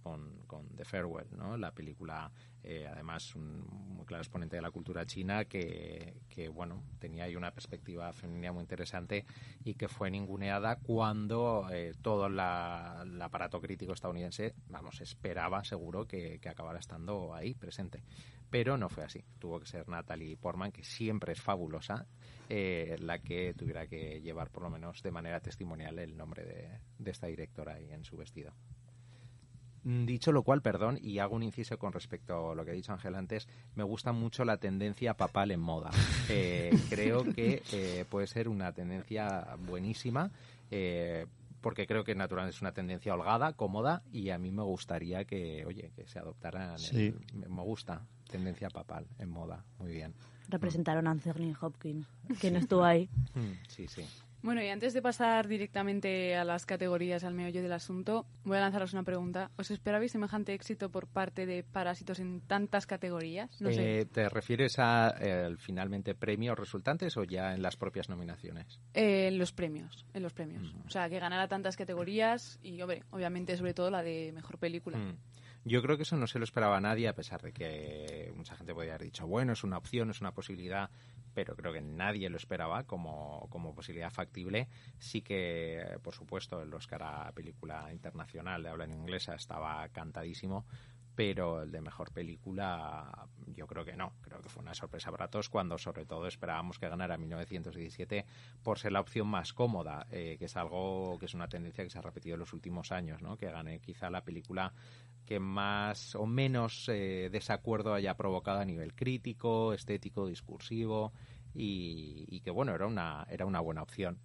con 0.47 0.69
The 0.77 0.85
Farewell, 0.85 1.29
¿no? 1.37 1.57
la 1.57 1.73
película 1.73 2.31
eh, 2.63 2.87
además 2.87 3.35
un 3.35 3.61
muy 3.67 4.05
claro 4.07 4.23
exponente 4.23 4.57
de 4.57 4.63
la 4.63 4.71
cultura 4.71 5.07
china 5.07 5.45
que, 5.47 6.15
bueno 6.53 6.83
tenía 6.99 7.25
ahí 7.25 7.37
una 7.37 7.53
perspectiva 7.53 8.13
femenina 8.13 8.53
muy 8.53 8.63
interesante 8.63 9.25
y 9.65 9.75
que 9.75 9.89
fue 9.89 10.11
ninguneada 10.11 10.77
cuando 10.77 11.69
eh, 11.71 11.93
todo 12.01 12.29
la- 12.29 13.03
el 13.05 13.21
aparato 13.21 13.61
crítico 13.61 13.93
estadounidense 13.93 14.55
vamos 14.69 15.01
esperaba 15.01 15.63
seguro 15.65 16.07
que, 16.07 16.41
acabara 16.49 16.79
estando 16.81 17.35
ahí 17.35 17.55
presente. 17.55 18.03
Pero 18.51 18.77
no 18.77 18.89
fue 18.89 19.05
así. 19.05 19.25
Tuvo 19.39 19.61
que 19.61 19.67
ser 19.67 19.89
Natalie 19.89 20.37
Portman 20.37 20.73
que 20.73 20.83
siempre 20.83 21.33
es 21.35 21.41
fabulosa 21.41 22.07
eh, 22.49 22.97
la 22.99 23.21
que 23.21 23.55
tuviera 23.55 23.87
que 23.87 24.21
llevar 24.21 24.51
por 24.51 24.65
lo 24.65 24.71
menos 24.71 25.03
de 25.03 25.13
manera 25.13 25.39
testimonial 25.41 25.99
el 26.01 26.17
nombre 26.17 26.45
de, 26.45 26.81
de 26.99 27.11
esta 27.13 27.29
directora 27.29 27.75
ahí 27.75 27.93
en 27.93 28.05
su 28.05 28.17
vestido 28.17 28.53
Dicho 29.83 30.31
lo 30.33 30.43
cual, 30.43 30.61
perdón, 30.61 30.99
y 31.01 31.19
hago 31.21 31.35
un 31.37 31.43
inciso 31.43 31.79
con 31.79 31.93
respecto 31.93 32.51
a 32.51 32.55
lo 32.55 32.65
que 32.65 32.73
ha 32.73 32.75
dicho 32.75 32.93
Ángel 32.93 33.15
antes, 33.15 33.49
me 33.77 33.83
gusta 33.83 34.13
mucho 34.13 34.45
la 34.45 34.59
tendencia 34.59 35.15
papal 35.15 35.51
en 35.51 35.61
moda. 35.61 35.91
Eh, 36.33 36.73
creo 36.89 37.25
que 37.25 37.61
eh, 37.73 38.05
puede 38.09 38.27
ser 38.29 38.49
una 38.49 38.73
tendencia 38.73 39.57
buenísima, 39.67 40.31
eh, 40.71 41.27
porque 41.61 41.87
creo 41.87 42.05
que 42.05 42.15
naturalmente 42.15 42.55
es 42.57 42.63
una 42.63 42.73
tendencia 42.73 43.15
holgada, 43.15 43.55
cómoda, 43.55 44.03
y 44.13 44.31
a 44.31 44.39
mí 44.39 44.53
me 44.53 44.63
gustaría 44.63 45.25
que, 45.25 45.65
oye, 45.67 45.91
que 45.97 46.07
se 46.07 46.19
adoptara. 46.21 46.79
Sí. 46.79 47.07
el- 47.33 47.37
me- 47.37 47.49
me 47.49 47.63
gusta, 47.63 48.03
tendencia 48.31 48.69
papal 48.71 49.07
en 49.19 49.29
moda, 49.31 49.65
muy 49.79 49.91
bien. 49.93 50.15
Representaron 50.49 51.07
a 51.09 51.11
Anthony 51.11 51.53
Hopkins, 51.61 52.07
que 52.41 52.51
no 52.53 52.59
estuvo 52.61 52.85
ahí. 52.85 53.09
Mm, 53.35 53.53
Sí, 53.69 53.89
sí. 53.89 54.03
Bueno, 54.43 54.63
y 54.63 54.69
antes 54.69 54.95
de 54.95 55.03
pasar 55.03 55.49
directamente 55.49 56.35
a 56.35 56.45
las 56.45 56.65
categorías, 56.65 57.25
al 57.25 57.35
meollo 57.35 57.63
del 57.63 57.73
asunto, 57.73 58.27
voy 58.45 58.57
a 58.57 58.61
lanzaros 58.61 58.95
una 58.95 59.03
pregunta. 59.03 59.51
¿Os 59.57 59.71
esperabais 59.71 60.13
semejante 60.13 60.55
éxito 60.55 60.91
por 60.91 61.07
parte 61.07 61.45
de 61.45 61.63
Parásitos 61.63 62.21
en 62.21 62.41
tantas 62.41 62.87
categorías? 62.87 63.61
No 63.61 63.71
sé. 63.71 64.01
Eh, 64.01 64.05
¿Te 64.07 64.29
refieres 64.31 64.79
a 64.79 65.15
eh, 65.21 65.55
finalmente 65.59 66.15
premios 66.15 66.59
resultantes 66.59 67.17
o 67.19 67.25
ya 67.25 67.55
en 67.55 67.61
las 67.61 67.77
propias 67.77 68.09
nominaciones? 68.09 68.81
Eh, 68.95 69.29
en 69.29 69.39
los 69.39 69.53
premios, 69.53 70.07
en 70.15 70.23
los 70.23 70.33
premios. 70.33 70.73
Mm. 70.75 70.87
O 70.87 70.91
sea, 70.91 71.09
que 71.11 71.19
ganara 71.19 71.47
tantas 71.47 71.77
categorías 71.77 72.59
y, 72.63 72.81
hombre, 72.81 73.05
obviamente, 73.11 73.57
sobre 73.59 73.75
todo 73.75 73.91
la 73.91 74.03
de 74.03 74.33
mejor 74.33 74.59
película. 74.59 74.97
Mm. 74.97 75.17
Yo 75.65 75.83
creo 75.83 75.97
que 75.97 76.05
eso 76.05 76.17
no 76.17 76.27
se 76.27 76.39
lo 76.39 76.45
esperaba 76.45 76.79
a 76.79 76.81
nadie, 76.81 77.07
a 77.07 77.15
pesar 77.15 77.43
de 77.43 77.53
que 77.53 78.33
mucha 78.35 78.57
gente 78.57 78.73
podría 78.73 78.95
haber 78.95 79.05
dicho, 79.05 79.27
bueno, 79.27 79.53
es 79.53 79.63
una 79.63 79.77
opción, 79.77 80.11
es 80.11 80.21
una 80.23 80.33
posibilidad, 80.33 80.91
pero 81.35 81.55
creo 81.55 81.73
que 81.73 81.83
nadie 81.83 82.31
lo 82.31 82.39
esperaba 82.39 82.85
como, 82.85 83.47
como 83.51 83.75
posibilidad 83.75 84.11
factible. 84.11 84.69
Sí 84.99 85.21
que, 85.21 85.99
por 86.03 86.15
supuesto, 86.15 86.63
el 86.63 86.73
Oscar 86.73 87.03
a 87.03 87.33
película 87.33 87.93
internacional 87.93 88.63
de 88.63 88.71
habla 88.71 88.85
en 88.85 88.95
inglesa 88.95 89.35
estaba 89.35 89.87
cantadísimo, 89.91 90.67
pero 91.15 91.63
el 91.63 91.71
de 91.71 91.81
mejor 91.81 92.13
película 92.13 93.29
yo 93.55 93.67
creo 93.67 93.85
que 93.85 93.97
no. 93.97 94.13
Creo 94.21 94.41
que 94.41 94.49
fue 94.49 94.63
una 94.63 94.75
sorpresa 94.75 95.11
para 95.11 95.29
todos 95.29 95.49
cuando 95.49 95.79
sobre 95.79 96.07
todo 96.07 96.27
esperábamos 96.27 96.79
que 96.79 96.89
ganara 96.89 97.19
1917 97.19 98.25
por 98.63 98.79
ser 98.79 98.93
la 98.93 99.01
opción 99.01 99.27
más 99.27 99.53
cómoda, 99.53 100.07
eh, 100.11 100.37
que 100.39 100.47
es 100.47 100.57
algo 100.57 101.19
que 101.19 101.27
es 101.27 101.35
una 101.35 101.49
tendencia 101.49 101.85
que 101.85 101.91
se 101.91 101.99
ha 101.99 102.03
repetido 102.03 102.35
en 102.35 102.41
los 102.41 102.53
últimos 102.53 102.93
años, 102.93 103.23
¿no? 103.23 103.37
que 103.37 103.51
gane 103.51 103.81
quizá 103.81 104.11
la 104.11 104.25
película 104.25 104.73
que 105.27 105.39
más 105.39 106.15
o 106.15 106.27
menos 106.27 106.89
eh, 106.89 107.29
desacuerdo 107.31 107.95
haya 107.95 108.17
provocado 108.17 108.61
a 108.61 108.65
nivel 108.65 108.95
crítico, 108.95 109.73
estético, 109.73 110.27
discursivo 110.27 111.13
y, 111.55 112.25
y 112.29 112.41
que 112.41 112.51
bueno, 112.51 112.75
era 112.75 112.87
una, 112.87 113.27
era 113.31 113.47
una 113.47 113.61
buena 113.61 113.83
opción. 113.83 114.19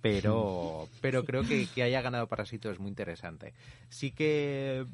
Pero, 0.00 0.88
pero 1.00 1.24
creo 1.24 1.42
que, 1.44 1.66
que 1.66 1.82
haya 1.82 2.02
ganado 2.02 2.26
Parásito 2.26 2.70
es 2.70 2.78
muy 2.78 2.88
interesante. 2.88 3.54
Sí 3.88 4.10
que 4.10 4.86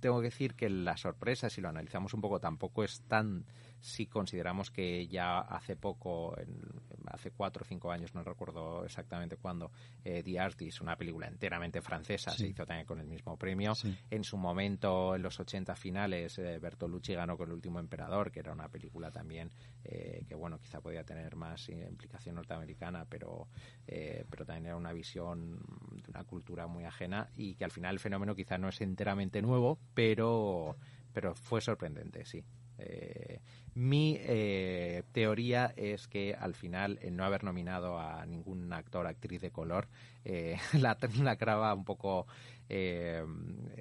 tengo 0.00 0.20
que 0.20 0.26
decir 0.26 0.54
que 0.54 0.70
la 0.70 0.96
sorpresa, 0.96 1.50
si 1.50 1.60
lo 1.60 1.68
analizamos 1.68 2.14
un 2.14 2.20
poco, 2.20 2.40
tampoco 2.40 2.84
es 2.84 3.02
tan 3.02 3.46
si 3.82 4.06
consideramos 4.06 4.70
que 4.70 5.08
ya 5.08 5.40
hace 5.40 5.74
poco, 5.76 6.38
en- 6.38 6.62
hace 7.08 7.32
cuatro 7.32 7.62
o 7.64 7.66
cinco 7.66 7.90
años, 7.90 8.14
no 8.14 8.22
recuerdo 8.22 8.84
exactamente 8.84 9.36
cuándo, 9.36 9.72
eh, 10.04 10.22
The 10.22 10.38
Artist, 10.38 10.80
una 10.80 10.96
película 10.96 11.26
enteramente 11.26 11.82
francesa, 11.82 12.30
Sí. 12.30 12.38
se 12.38 12.46
hizo 12.50 12.64
también 12.64 12.86
con 12.86 13.00
el 13.00 13.08
mismo 13.08 13.36
premio. 13.36 13.74
Sí. 13.74 13.92
En 14.08 14.22
su 14.22 14.36
momento, 14.38 15.16
en 15.16 15.22
los 15.22 15.38
80 15.40 15.74
finales, 15.74 16.38
eh, 16.38 16.58
Bertolucci 16.60 17.12
ganó 17.14 17.36
con 17.36 17.48
El 17.48 17.54
último 17.54 17.80
emperador, 17.80 18.30
que 18.30 18.38
era 18.40 18.52
una 18.52 18.68
película 18.68 19.10
también 19.10 19.50
eh, 19.84 20.24
que, 20.28 20.36
bueno, 20.36 20.60
quizá 20.60 20.80
podía 20.80 21.02
tener 21.02 21.34
más 21.34 21.68
implicación 21.68 22.36
norteamericana, 22.36 23.04
pero, 23.08 23.48
eh, 23.88 24.24
pero 24.30 24.46
también 24.46 24.66
era 24.66 24.76
una 24.76 24.92
visión 24.92 25.58
de 26.04 26.08
una 26.08 26.22
cultura 26.22 26.68
muy 26.68 26.84
ajena 26.84 27.28
y 27.34 27.56
que 27.56 27.64
al 27.64 27.72
final 27.72 27.94
el 27.96 27.98
fenómeno 28.00 28.36
quizá 28.36 28.58
no 28.58 28.68
es 28.68 28.80
enteramente 28.80 29.42
nuevo, 29.42 29.80
pero, 29.92 30.76
pero 31.12 31.34
fue 31.34 31.60
sorprendente, 31.60 32.24
sí. 32.24 32.44
Eh, 32.78 33.40
mi 33.74 34.16
eh, 34.20 35.02
teoría 35.12 35.72
es 35.76 36.06
que 36.06 36.34
al 36.34 36.54
final 36.54 36.98
el 37.02 37.16
no 37.16 37.24
haber 37.24 37.44
nominado 37.44 37.98
a 37.98 38.24
ningún 38.26 38.72
actor 38.72 39.06
actriz 39.06 39.40
de 39.40 39.50
color 39.50 39.88
eh, 40.24 40.58
la, 40.78 40.96
la 41.22 41.74
un 41.74 41.84
poco 41.84 42.26
eh, 42.68 43.24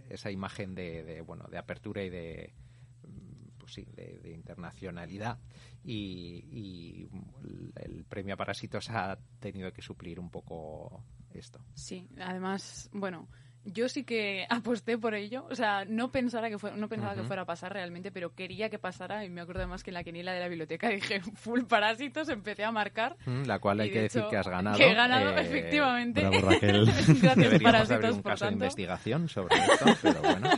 esa 0.09 0.31
imagen 0.31 0.75
de, 0.75 1.21
bueno 1.21 1.45
de 1.49 1.57
apertura 1.57 2.03
y 2.03 2.09
de 2.09 2.53
mm, 3.03 3.57
pues 3.57 3.73
sí, 3.73 3.85
de 3.95 4.31
internacionalidad 4.33 5.39
y, 5.83 6.45
y 6.51 7.09
el 7.75 8.05
premio 8.05 8.35
a 8.35 8.37
Parásitos 8.37 8.89
ha 8.89 9.17
tenido 9.39 9.71
que 9.71 9.81
suplir 9.81 10.19
un 10.19 10.29
poco 10.29 11.03
esto. 11.33 11.59
Sí, 11.73 12.07
además, 12.19 12.89
bueno, 12.93 13.27
yo 13.65 13.89
sí 13.89 14.03
que 14.03 14.45
aposté 14.49 14.97
por 14.97 15.13
ello. 15.13 15.45
O 15.49 15.55
sea, 15.55 15.85
no 15.85 16.11
pensara 16.11 16.49
que 16.49 16.57
fuera, 16.57 16.75
no 16.75 16.87
pensaba 16.89 17.13
que 17.13 17.19
Ujú. 17.21 17.27
fuera 17.27 17.41
a 17.43 17.45
pasar 17.45 17.73
realmente, 17.73 18.11
pero 18.11 18.33
quería 18.33 18.69
que 18.69 18.79
pasara. 18.79 19.23
Y 19.25 19.29
me 19.29 19.41
acuerdo 19.41 19.61
además 19.61 19.83
que 19.83 19.89
en 19.91 19.95
la 19.95 20.03
quiniela 20.03 20.33
de 20.33 20.39
la 20.39 20.47
biblioteca 20.47 20.89
dije 20.89 21.21
full 21.21 21.63
parásitos, 21.63 22.29
empecé 22.29 22.63
a 22.63 22.71
marcar. 22.71 23.15
Mm, 23.25 23.43
La 23.45 23.59
cual 23.59 23.79
hay 23.81 23.87
Y, 23.87 23.91
que 23.91 23.97
de 23.97 24.03
decir 24.03 24.21
hecho, 24.21 24.29
que 24.29 24.37
has 24.37 24.47
ganado. 24.47 24.77
Que 24.77 24.91
he 24.91 24.93
ganado, 24.93 25.29
Eh, 25.37 25.41
efectivamente. 25.41 26.21
bravo, 26.21 26.39
Raquel. 26.49 26.85
Gracias, 26.85 27.35
Deberíamos 27.35 27.41
abrir 27.51 27.63
Parásitos, 27.63 28.15
un 28.15 28.21
por 28.23 28.31
caso 28.31 28.45
de 28.45 28.51
tanto. 28.51 28.65
investigación 28.65 29.29
sobre 29.29 29.55
esto, 29.57 29.85
pero 30.01 30.21
bueno. 30.21 30.49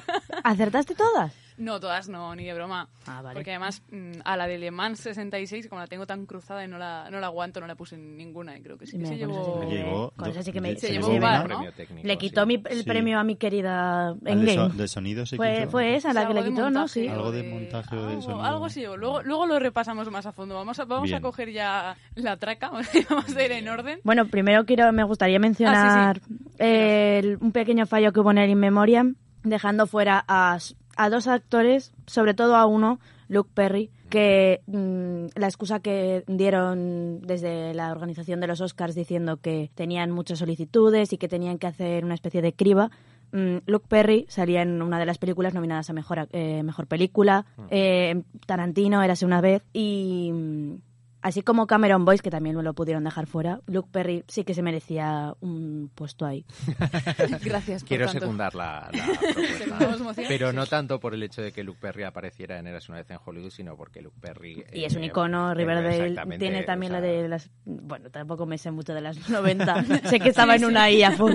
¿Acertaste 0.44 0.96
todas? 0.96 1.34
No, 1.63 1.79
todas 1.79 2.10
no, 2.10 2.36
ni 2.36 2.43
de 2.46 2.53
broma. 2.53 2.89
Ah, 3.08 3.22
vale. 3.22 3.36
Porque 3.36 3.51
además 3.51 3.82
mm, 3.91 4.20
a 4.25 4.36
la 4.38 4.48
de 4.48 4.58
Le 4.58 4.72
Mans 4.72 5.00
66, 5.00 5.67
como 5.70 5.82
la 5.82 5.88
tengo 5.88 6.05
tan 6.05 6.25
cruzada 6.25 6.63
y 6.65 6.67
no 6.67 6.77
la, 6.77 7.08
no 7.10 7.20
la 7.20 7.27
aguanto, 7.27 7.60
no 7.62 7.67
la 7.67 7.75
puse 7.75 7.96
en 7.96 8.17
ninguna. 8.17 8.58
Y 8.58 8.62
creo 8.62 8.77
que 8.77 8.86
sí 8.86 8.98
que 8.98 9.05
se 9.05 9.17
llevó... 9.17 9.62
sí 9.62 9.65
me- 9.67 9.74
Llevó 9.74 10.12
con 10.15 10.25
dos- 10.27 10.36
eso 10.36 10.43
sí 10.43 10.51
que 10.51 10.62
me 10.62 10.75
se 10.75 10.88
me 10.88 10.93
llevó 10.96 11.08
lleva- 11.12 11.15
un 11.15 11.22
bar, 11.22 11.48
premio 11.48 11.65
¿no? 11.65 11.72
técnico, 11.72 12.08
Le 12.08 12.17
quitó 12.17 12.41
sí. 12.41 12.48
mi- 12.48 12.63
el 12.70 12.77
Sí. 12.79 12.84
premio 12.84 13.20
a 13.20 13.24
mi 13.24 13.36
querida 13.36 14.15
Endgame. 14.25 14.53
so- 14.55 14.70
de 14.70 14.88
sonido 14.88 15.25
se 15.25 15.38
Fue, 15.38 15.55
quitó. 15.60 15.72
fue 15.72 15.96
esa 15.96 16.13
la 16.13 16.22
que 16.22 16.27
Algo 16.27 16.41
le 16.41 16.50
quitó, 16.50 16.62
¿no? 16.70 16.79
montaje 16.82 17.01
Sí. 17.01 17.08
o 17.08 17.12
Algo 17.13 17.32
de 17.32 17.43
montaje 17.43 17.96
o 17.96 18.01
de 18.01 18.08
algo, 18.10 18.22
sonido. 18.22 18.43
algo 18.43 18.70
sí 18.70 18.79
llevo. 18.82 18.98
Luego, 18.98 19.22
luego 19.24 19.46
lo 19.46 19.60
repasamos 19.60 20.10
más 20.12 20.25
a 20.25 20.32
fondo. 20.34 20.55
Vamos 20.55 20.77
a, 20.79 20.86
vamos 20.86 21.12
a 21.13 21.22
coger 21.22 21.51
ya 21.51 21.96
la 22.15 22.38
traca, 22.38 22.70
vamos 23.10 23.36
a 23.36 23.43
ir 23.43 23.51
en 23.51 23.67
orden. 23.70 24.00
Bueno, 24.03 24.27
primero 24.27 24.65
quiero, 24.65 24.91
me 24.91 25.03
gustaría 25.03 25.39
mencionar 25.39 26.20
el- 26.58 27.38
un 27.41 27.51
pequeño 27.51 27.86
fallo 27.86 28.12
que 28.13 28.20
hubo 28.20 28.32
en 28.32 28.38
el 28.39 28.50
In 28.50 28.60
Memoriam, 28.60 29.15
dejando 29.43 29.88
fuera 29.88 30.24
a, 30.27 30.58
a 30.96 31.10
dos 31.10 31.28
actores, 31.28 31.94
sobre 32.06 32.34
todo 32.34 32.56
a 32.56 32.66
uno, 32.66 33.00
Luke 33.28 33.50
Perry, 33.54 33.90
que 34.10 34.62
mm, 34.68 35.40
la 35.40 35.48
excusa 35.48 35.80
que 35.80 36.24
dieron 36.28 37.22
desde 37.22 37.74
la 37.74 37.92
organización 37.92 38.40
de 38.40 38.48
los 38.48 38.62
Oscars 38.62 38.96
diciendo 38.96 39.38
que 39.38 39.72
tenían 39.76 40.12
muchas 40.12 40.40
solicitudes 40.40 41.14
y 41.14 41.18
que 41.18 41.28
tenían 41.28 41.58
que 41.58 41.68
hacer 41.68 42.06
una 42.06 42.14
especie 42.14 42.42
de 42.42 42.54
criba. 42.54 42.92
mm, 43.32 43.58
Luke 43.66 43.88
Perry 43.90 44.26
salía 44.30 44.62
en 44.62 44.82
una 44.82 45.00
de 45.00 45.08
las 45.08 45.18
películas 45.18 45.56
nominadas 45.56 45.90
a 45.90 45.94
mejor, 45.94 46.28
eh, 46.32 46.62
mejor 46.62 46.86
película. 46.86 47.46
eh, 47.72 48.22
Tarantino, 48.46 49.02
érase 49.02 49.26
una 49.26 49.42
vez. 49.42 49.64
Y 49.74 50.30
mm, 50.32 50.76
así 51.24 51.42
como 51.42 51.65
Cameron 51.65 52.06
Boyce, 52.06 52.22
que 52.22 52.30
también 52.30 52.56
me 52.56 52.63
lo 52.63 52.74
pudieron 52.74 53.03
dejar 53.03 53.25
fuera, 53.25 53.62
Luke 53.65 53.89
Perry 53.92 54.24
sí 54.27 54.44
que 54.44 54.53
se 54.53 54.62
merecía 54.62 55.34
un 55.39 55.89
puesto 55.96 56.25
ahí. 56.25 56.46
Gracias 57.44 57.82
por 57.82 57.88
Quiero 57.88 58.06
tanto. 58.06 58.20
secundar 58.20 58.53
la, 58.53 58.89
la 58.94 59.06
¿Secundamos 59.58 59.96
propuesta. 59.98 60.24
Pero 60.27 60.53
no 60.53 60.65
tanto 60.68 61.00
por 61.00 61.13
el 61.13 61.24
hecho 61.24 61.42
de 61.42 61.51
que 61.51 61.63
Luke 61.63 61.80
Perry 61.82 62.03
apareciera 62.03 62.60
en 62.60 62.68
Eras 62.68 62.89
una 62.89 63.00
vez 63.00 63.10
en 63.10 63.18
Hollywood, 63.25 63.50
sino 63.50 63.75
porque 63.75 64.01
Luke 64.01 64.18
Perry... 64.20 64.63
Y 64.74 64.84
es 64.84 64.96
un 64.96 65.03
eh, 65.03 65.08
icono, 65.08 65.51
eh, 65.51 65.56
Riverdale 65.56 66.38
tiene 66.38 66.63
también 66.63 66.92
o 66.92 66.96
la 66.96 67.01
de 67.01 67.27
las... 67.27 67.50
Bueno, 67.65 68.10
tampoco 68.12 68.46
me 68.46 68.58
sé 68.58 68.72
mucho 68.72 68.94
de 68.94 69.01
las 69.01 69.30
90. 69.30 69.84
sé 70.10 70.20
que 70.20 70.30
estaba 70.30 70.56
en 70.56 70.65
una 70.65 70.92
IA 70.92 71.12
full. 71.12 71.34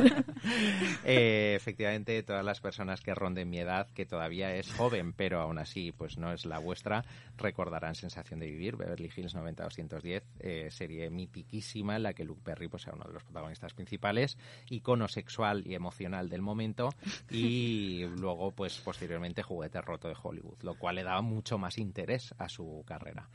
Eh, 1.05 1.55
efectivamente, 1.57 2.23
todas 2.23 2.45
las 2.45 2.61
personas 2.61 3.01
que 3.01 3.15
ronden 3.15 3.49
mi 3.49 3.59
edad, 3.59 3.89
que 3.95 4.07
todavía 4.07 4.55
es 4.55 4.73
joven, 4.73 5.13
pero 5.13 5.41
aún 5.41 5.59
así 5.59 5.93
pues 5.93 6.19
no 6.19 6.33
es 6.33 6.45
la 6.47 6.59
vuestra, 6.59 7.05
recordarán 7.37 7.95
Sensación 7.95 8.41
de 8.41 8.47
Vivir, 8.47 8.77
Beverly 8.77 9.11
Hills 9.15 9.35
90-210, 9.83 10.23
eh, 10.41 10.69
serie 10.71 11.11
mitiquísima 11.11 11.97
en 11.97 12.03
la 12.03 12.15
que 12.15 12.25
Luke 12.25 12.43
Perry 12.43 12.69
pues, 12.69 12.87
era 12.87 12.97
uno 12.97 13.07
de 13.07 13.15
los 13.15 13.25
protagonistas 13.25 13.75
principales, 13.75 14.39
icono 14.71 15.09
sexual 15.09 15.67
y 15.67 15.75
emocional 15.75 16.29
del 16.29 16.43
momento, 16.43 16.91
y 17.31 18.05
luego 18.19 18.53
pues 18.53 18.79
posteriormente 18.79 19.43
juguete 19.43 19.81
roto 19.81 20.09
de 20.09 20.17
Hollywood, 20.21 20.63
lo 20.63 20.75
cual 20.75 20.97
le 20.97 21.05
daba 21.05 21.23
mucho 21.23 21.59
más 21.59 21.79
interés 21.79 22.35
a 22.39 22.49
su 22.49 22.85
carrera. 22.87 23.29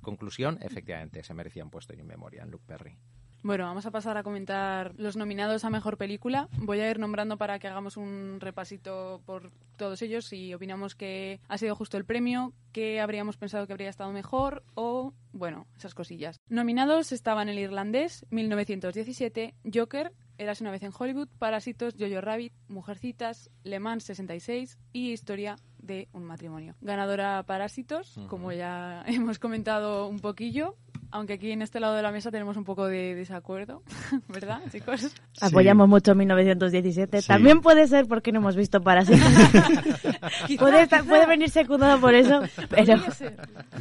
Conclusión, 0.00 0.58
efectivamente, 0.62 1.24
se 1.24 1.34
merecía 1.34 1.64
un 1.64 1.70
puesto 1.70 1.92
en 1.92 2.06
memoria 2.06 2.42
en 2.42 2.50
Luke 2.50 2.64
Perry. 2.66 2.96
Bueno, 3.42 3.64
vamos 3.64 3.86
a 3.86 3.90
pasar 3.90 4.16
a 4.16 4.22
comentar 4.22 4.92
los 4.96 5.16
nominados 5.16 5.64
a 5.64 5.70
Mejor 5.70 5.96
Película. 5.96 6.48
Voy 6.58 6.80
a 6.80 6.90
ir 6.90 6.98
nombrando 6.98 7.36
para 7.36 7.58
que 7.58 7.68
hagamos 7.68 7.96
un 7.96 8.38
repasito 8.40 9.22
por 9.24 9.52
todos 9.76 10.02
ellos 10.02 10.32
y 10.32 10.52
opinamos 10.54 10.94
que 10.94 11.40
ha 11.48 11.58
sido 11.58 11.76
justo 11.76 11.96
el 11.96 12.04
premio, 12.04 12.52
que 12.72 13.00
habríamos 13.00 13.36
pensado 13.36 13.66
que 13.66 13.72
habría 13.72 13.90
estado 13.90 14.12
mejor 14.12 14.64
o, 14.74 15.12
bueno, 15.32 15.66
esas 15.76 15.94
cosillas. 15.94 16.40
Nominados 16.48 17.12
estaban 17.12 17.48
El 17.48 17.58
Irlandés, 17.58 18.26
1917, 18.30 19.54
Joker, 19.72 20.12
Eras 20.38 20.60
una 20.60 20.70
vez 20.70 20.82
en 20.82 20.92
Hollywood, 20.96 21.28
Parásitos, 21.38 21.94
Jojo 21.98 22.20
Rabbit, 22.20 22.52
Mujercitas, 22.68 23.50
Le 23.64 23.80
Mans 23.80 24.04
66 24.04 24.78
y 24.92 25.12
Historia 25.12 25.56
de 25.78 26.08
un 26.12 26.24
matrimonio. 26.24 26.74
Ganadora 26.80 27.42
Parásitos, 27.44 28.18
como 28.28 28.52
ya 28.52 29.02
hemos 29.06 29.38
comentado 29.38 30.08
un 30.08 30.20
poquillo, 30.20 30.76
aunque 31.16 31.34
aquí 31.34 31.50
en 31.50 31.62
este 31.62 31.80
lado 31.80 31.94
de 31.94 32.02
la 32.02 32.12
mesa 32.12 32.30
tenemos 32.30 32.56
un 32.56 32.64
poco 32.64 32.86
de 32.86 33.14
desacuerdo, 33.14 33.82
¿verdad, 34.28 34.60
chicos? 34.70 35.12
Apoyamos 35.40 35.88
mucho 35.88 36.14
1917. 36.14 37.22
Sí. 37.22 37.28
También 37.28 37.60
puede 37.60 37.86
ser 37.88 38.06
porque 38.06 38.32
no 38.32 38.38
hemos 38.40 38.56
visto 38.56 38.80
para 38.82 39.04
sí. 39.04 39.14
puede, 40.58 40.82
estar- 40.82 41.04
puede 41.04 41.26
venir 41.26 41.50
secundado 41.50 42.00
por 42.00 42.14
eso, 42.14 42.40
pero... 42.68 42.94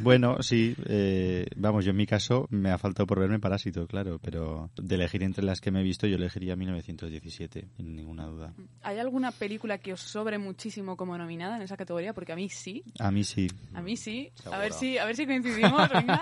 Bueno, 0.01 0.41
sí, 0.41 0.75
eh, 0.87 1.45
vamos, 1.55 1.85
yo 1.85 1.91
en 1.91 1.97
mi 1.97 2.05
caso 2.05 2.47
me 2.49 2.71
ha 2.71 2.77
faltado 2.77 3.07
por 3.07 3.19
verme 3.19 3.39
Parásito, 3.39 3.87
claro, 3.87 4.19
pero 4.21 4.69
de 4.77 4.95
elegir 4.95 5.23
entre 5.23 5.43
las 5.43 5.61
que 5.61 5.71
me 5.71 5.81
he 5.81 5.83
visto 5.83 6.07
yo 6.07 6.15
elegiría 6.15 6.55
1917, 6.55 7.67
sin 7.77 7.95
ninguna 7.95 8.25
duda. 8.25 8.53
¿Hay 8.83 8.99
alguna 8.99 9.31
película 9.31 9.77
que 9.77 9.93
os 9.93 10.01
sobre 10.01 10.37
muchísimo 10.37 10.95
como 10.97 11.17
nominada 11.17 11.55
en 11.57 11.61
esa 11.63 11.77
categoría? 11.77 12.13
Porque 12.13 12.31
a 12.33 12.35
mí 12.35 12.49
sí, 12.49 12.83
A 12.99 13.11
mí 13.11 13.23
sí. 13.23 13.47
a 13.73 13.81
mí 13.81 13.97
sí. 13.97 14.31
A 14.51 14.57
ver 14.57 14.73
si, 14.73 14.97
a 14.97 15.05
ver 15.05 15.15
si 15.15 15.25
coincidimos, 15.25 15.89
venga. 15.89 16.21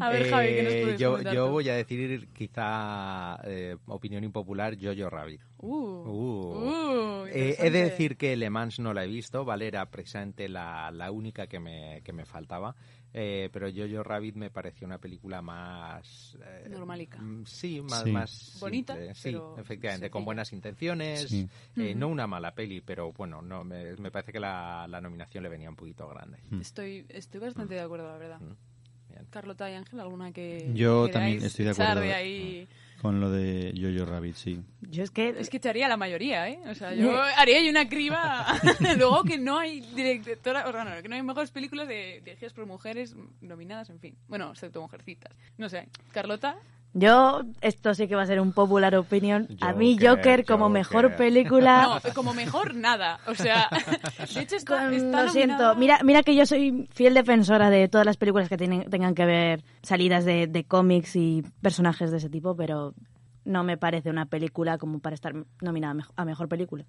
A 0.00 0.10
ver, 0.10 0.17
Javi, 0.24 0.48
¿qué 0.48 0.62
nos 0.62 0.72
Eh, 0.72 0.80
puedes 0.82 1.00
yo, 1.00 1.10
comentar 1.10 1.34
yo 1.34 1.46
tú? 1.46 1.52
voy 1.52 1.68
a 1.68 1.74
decir 1.74 2.28
quizá 2.32 3.40
eh, 3.44 3.76
opinión 3.86 4.24
impopular 4.24 4.76
Jojo 4.80 5.10
Rabbit. 5.10 5.40
Uh, 5.58 5.68
Uh. 6.08 7.22
uh, 7.24 7.26
Eh, 7.30 7.56
he 7.58 7.70
de 7.70 7.82
decir 7.84 8.16
que 8.16 8.36
Le 8.36 8.48
Mans 8.48 8.78
no 8.78 8.94
la 8.94 9.04
he 9.04 9.06
visto, 9.08 9.44
¿vale? 9.44 9.66
Era 9.66 9.84
precisamente 9.90 10.48
la, 10.48 10.90
la 10.90 11.10
única 11.10 11.46
que 11.46 11.60
me, 11.60 12.00
que 12.02 12.12
me 12.12 12.24
faltaba. 12.24 12.74
Eh, 13.12 13.48
pero 13.52 13.68
Jojo 13.74 14.02
Rabbit 14.02 14.36
me 14.36 14.50
pareció 14.50 14.86
una 14.86 14.98
película 14.98 15.40
más... 15.42 16.36
eh, 16.42 16.68
Normalica. 16.68 17.18
mm, 17.20 17.44
Sí, 17.46 17.80
más, 17.80 18.02
Sí. 18.04 18.12
más 18.12 18.56
Bonita, 18.60 18.94
simple, 18.94 19.14
sí, 19.14 19.22
pero 19.32 19.56
efectivamente, 19.58 20.10
con 20.10 20.24
buenas 20.24 20.52
intenciones. 20.52 21.22
Sí. 21.28 21.48
eh. 21.76 21.94
No 21.94 22.08
una 22.08 22.26
mala 22.26 22.54
peli, 22.54 22.80
pero 22.80 23.12
bueno, 23.12 23.40
no 23.42 23.64
me, 23.64 23.94
me 23.96 24.10
parece 24.10 24.32
que 24.32 24.40
la, 24.40 24.86
la 24.88 25.00
nominación 25.00 25.42
le 25.42 25.48
venía 25.50 25.68
un 25.70 25.76
poquito 25.76 26.06
grande. 26.08 26.38
Estoy, 26.60 27.04
estoy 27.08 27.40
bastante 27.40 27.74
de 27.74 27.80
acuerdo, 27.80 28.06
la 28.08 28.18
verdad. 28.18 28.40
Mm. 28.40 28.52
Carlota 29.30 29.70
y 29.70 29.74
Ángel, 29.74 30.00
¿alguna 30.00 30.32
que 30.32 30.70
Yo 30.74 31.08
también 31.08 31.42
estoy 31.42 31.64
de 31.64 31.70
acuerdo. 31.72 32.00
de 32.00 32.14
ahí? 32.14 32.68
Con 33.00 33.20
lo 33.20 33.30
de 33.30 33.72
Jojo 33.76 34.10
Rabbit, 34.10 34.34
sí. 34.34 34.60
Yo 34.80 35.04
es 35.04 35.12
que... 35.12 35.28
Es 35.38 35.50
que 35.50 35.60
te 35.60 35.68
haría 35.68 35.86
la 35.86 35.96
mayoría, 35.96 36.48
¿eh? 36.48 36.58
O 36.68 36.74
sea, 36.74 36.92
yo 36.94 37.22
haría 37.22 37.70
una 37.70 37.88
criba. 37.88 38.44
Luego 38.96 39.22
que 39.22 39.38
no 39.38 39.56
hay 39.56 39.80
directora, 39.80 40.68
o 40.68 40.72
sea, 40.72 40.84
no, 40.84 41.00
que 41.00 41.08
no 41.08 41.14
hay 41.14 41.22
mejores 41.22 41.52
películas 41.52 41.86
de, 41.86 42.20
dirigidas 42.24 42.52
por 42.52 42.66
mujeres 42.66 43.14
nominadas, 43.40 43.90
en 43.90 44.00
fin. 44.00 44.16
Bueno, 44.26 44.50
excepto 44.50 44.80
Mujercitas. 44.80 45.32
No 45.58 45.68
sé, 45.68 45.88
Carlota, 46.10 46.56
Yo, 46.94 47.42
esto 47.60 47.94
sí 47.94 48.08
que 48.08 48.16
va 48.16 48.22
a 48.22 48.26
ser 48.26 48.40
un 48.40 48.52
popular 48.52 48.94
opinion. 48.96 49.46
A 49.60 49.72
mí 49.72 49.94
Joker, 49.94 50.08
Joker 50.16 50.44
como 50.46 50.64
Joker. 50.66 50.72
mejor 50.72 51.16
película... 51.16 52.00
no, 52.04 52.14
como 52.14 52.34
mejor 52.34 52.74
nada. 52.74 53.20
O 53.26 53.34
sea, 53.34 53.68
de 54.34 54.40
hecho 54.40 54.56
está, 54.56 54.84
Con- 54.86 54.94
está 54.94 55.24
lo 55.24 55.30
siento, 55.30 55.76
mira, 55.76 56.00
mira 56.02 56.22
que 56.22 56.34
yo 56.34 56.44
soy 56.46 56.88
fiel 56.92 57.14
defensora 57.14 57.70
de 57.70 57.88
todas 57.88 58.06
las 58.06 58.16
películas 58.16 58.48
que 58.48 58.56
tienen, 58.56 58.88
tengan 58.90 59.14
que 59.14 59.26
ver 59.26 59.62
salidas 59.82 60.24
de, 60.24 60.46
de 60.46 60.64
cómics 60.64 61.14
y 61.14 61.44
personajes 61.60 62.10
de 62.10 62.16
ese 62.16 62.30
tipo, 62.30 62.56
pero 62.56 62.94
no 63.44 63.62
me 63.64 63.76
parece 63.76 64.10
una 64.10 64.26
película 64.26 64.78
como 64.78 64.98
para 64.98 65.14
estar 65.14 65.34
nominada 65.60 65.92
a 65.92 65.94
mejo- 65.94 66.12
a 66.16 66.24
mejor 66.24 66.48
película. 66.48 66.84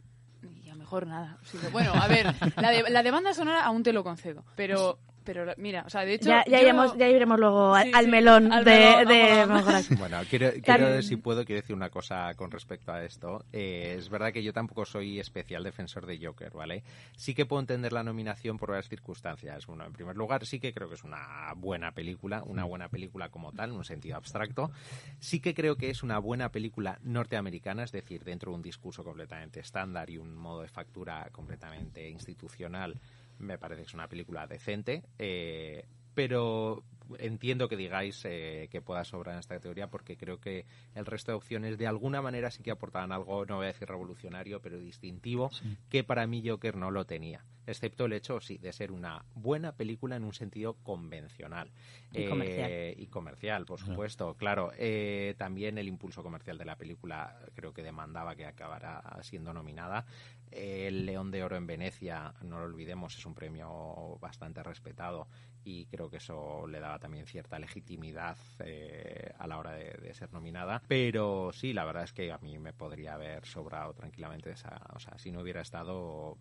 Y 0.65 0.69
a 0.69 0.75
mejor 0.75 1.05
nada. 1.07 1.37
Bueno, 1.71 1.91
a 1.93 2.07
ver, 2.07 2.33
la 2.55 2.71
de, 2.71 2.89
la 2.89 3.03
de 3.03 3.11
banda 3.11 3.33
sonora 3.33 3.63
aún 3.65 3.83
te 3.83 3.93
lo 3.93 4.03
concedo, 4.03 4.43
pero... 4.55 4.97
Pero 5.23 5.53
mira, 5.57 5.83
o 5.85 5.89
sea, 5.89 6.05
de 6.05 6.13
hecho... 6.15 6.29
Ya, 6.29 6.43
ya, 6.45 6.57
yo- 6.57 6.63
iremos, 6.63 6.97
ya 6.97 7.07
iremos 7.07 7.39
luego 7.39 7.75
al, 7.75 7.85
Sí, 7.85 7.91
al 7.93 8.05
sí, 8.05 8.11
melón 8.11 8.51
al 8.51 8.63
de, 8.63 9.05
melón. 9.05 9.63
Bueno, 9.99 10.17
quiero, 10.29 10.51
quiero, 10.63 11.01
si 11.01 11.17
puedo, 11.17 11.45
quiero 11.45 11.61
decir 11.61 11.75
una 11.75 11.89
cosa 11.89 12.33
con 12.35 12.49
respecto 12.51 12.91
a 12.91 13.03
esto. 13.03 13.45
Eh, 13.53 13.95
es 13.97 14.09
verdad 14.09 14.31
que 14.33 14.41
yo 14.43 14.53
tampoco 14.53 14.85
soy 14.85 15.19
especial 15.19 15.63
defensor 15.63 16.05
de 16.05 16.19
Joker, 16.25 16.51
¿vale? 16.53 16.83
Sí 17.15 17.33
que 17.35 17.45
puedo 17.45 17.59
entender 17.59 17.93
la 17.93 18.03
nominación 18.03 18.57
por 18.57 18.69
varias 18.69 18.89
circunstancias. 18.89 19.65
Bueno, 19.67 19.85
en 19.85 19.93
primer 19.93 20.15
lugar, 20.15 20.45
sí 20.45 20.59
que 20.59 20.73
creo 20.73 20.87
que 20.89 20.95
es 20.95 21.03
una 21.03 21.53
buena 21.55 21.91
película, 21.91 22.41
una 22.45 22.63
buena 22.63 22.89
película 22.89 23.29
como 23.29 23.51
tal, 23.51 23.69
en 23.71 23.75
un 23.75 23.85
sentido 23.85 24.17
abstracto. 24.17 24.71
Sí 25.19 25.39
que 25.39 25.53
creo 25.53 25.75
que 25.75 25.89
es 25.89 26.01
una 26.01 26.17
buena 26.19 26.49
película 26.51 26.97
norteamericana, 27.03 27.83
es 27.83 27.91
decir, 27.91 28.23
dentro 28.23 28.51
de 28.51 28.55
un 28.55 28.61
discurso 28.63 29.03
completamente 29.03 29.59
estándar 29.59 30.09
y 30.09 30.17
un 30.17 30.35
modo 30.35 30.61
de 30.61 30.69
factura 30.69 31.27
completamente 31.31 32.09
institucional. 32.09 32.95
Me 33.39 33.57
parece 33.57 33.81
que 33.81 33.87
es 33.87 33.93
una 33.93 34.07
película 34.09 34.47
decente. 34.47 35.03
eh, 35.17 35.85
pero 36.13 36.83
entiendo 37.17 37.67
que 37.67 37.77
digáis 37.77 38.23
eh, 38.25 38.67
que 38.71 38.81
pueda 38.81 39.03
sobrar 39.03 39.33
en 39.33 39.39
esta 39.39 39.55
categoría 39.55 39.89
porque 39.89 40.17
creo 40.17 40.39
que 40.39 40.65
el 40.95 41.05
resto 41.05 41.31
de 41.31 41.37
opciones 41.37 41.77
de 41.77 41.87
alguna 41.87 42.21
manera 42.21 42.51
sí 42.51 42.63
que 42.63 42.71
aportaban 42.71 43.11
algo, 43.11 43.45
no 43.45 43.57
voy 43.57 43.65
a 43.65 43.67
decir 43.67 43.87
revolucionario, 43.87 44.61
pero 44.61 44.77
distintivo, 44.79 45.49
que 45.89 46.03
para 46.03 46.27
mí 46.27 46.47
Joker 46.47 46.75
no 46.75 46.91
lo 46.91 47.05
tenía, 47.05 47.45
excepto 47.65 48.05
el 48.05 48.13
hecho, 48.13 48.39
sí, 48.41 48.57
de 48.57 48.73
ser 48.73 48.91
una 48.91 49.25
buena 49.33 49.75
película 49.75 50.15
en 50.15 50.23
un 50.23 50.33
sentido 50.33 50.75
convencional. 50.83 51.71
Y 52.11 52.25
comercial. 52.25 52.71
y 52.97 53.07
comercial, 53.07 53.65
por 53.65 53.79
supuesto, 53.79 54.35
claro. 54.35 54.71
Eh, 54.77 55.35
también 55.37 55.77
el 55.77 55.87
impulso 55.87 56.23
comercial 56.23 56.57
de 56.57 56.65
la 56.65 56.75
película 56.75 57.39
creo 57.53 57.73
que 57.73 57.83
demandaba 57.83 58.35
que 58.35 58.45
acabara 58.45 59.01
siendo 59.21 59.53
nominada. 59.53 60.05
El 60.51 61.05
León 61.05 61.29
de 61.29 61.43
Oro 61.43 61.57
en 61.57 61.67
Venecia, 61.67 62.33
no 62.41 62.59
lo 62.59 62.65
olvidemos, 62.65 63.15
es 63.15 63.25
un 63.25 63.35
premio 63.35 64.17
bastante 64.19 64.63
respetado 64.63 65.27
y 65.63 65.85
creo 65.85 66.09
que 66.09 66.17
eso 66.17 66.65
le 66.67 66.79
daba 66.79 66.98
también 66.99 67.25
cierta 67.25 67.57
legitimidad 67.59 68.37
eh, 68.59 69.31
a 69.37 69.47
la 69.47 69.57
hora 69.57 69.71
de, 69.73 69.91
de 70.01 70.13
ser 70.13 70.31
nominada. 70.33 70.81
Pero 70.87 71.51
sí, 71.53 71.73
la 71.73 71.85
verdad 71.85 72.03
es 72.03 72.13
que 72.13 72.31
a 72.31 72.37
mí 72.39 72.57
me 72.59 72.73
podría 72.73 73.13
haber 73.15 73.45
sobrado 73.45 73.93
tranquilamente 73.93 74.51
esa, 74.51 74.79
o 74.93 74.99
sea, 74.99 75.17
si 75.17 75.31
no 75.31 75.41
hubiera 75.41 75.61
estado 75.61 76.37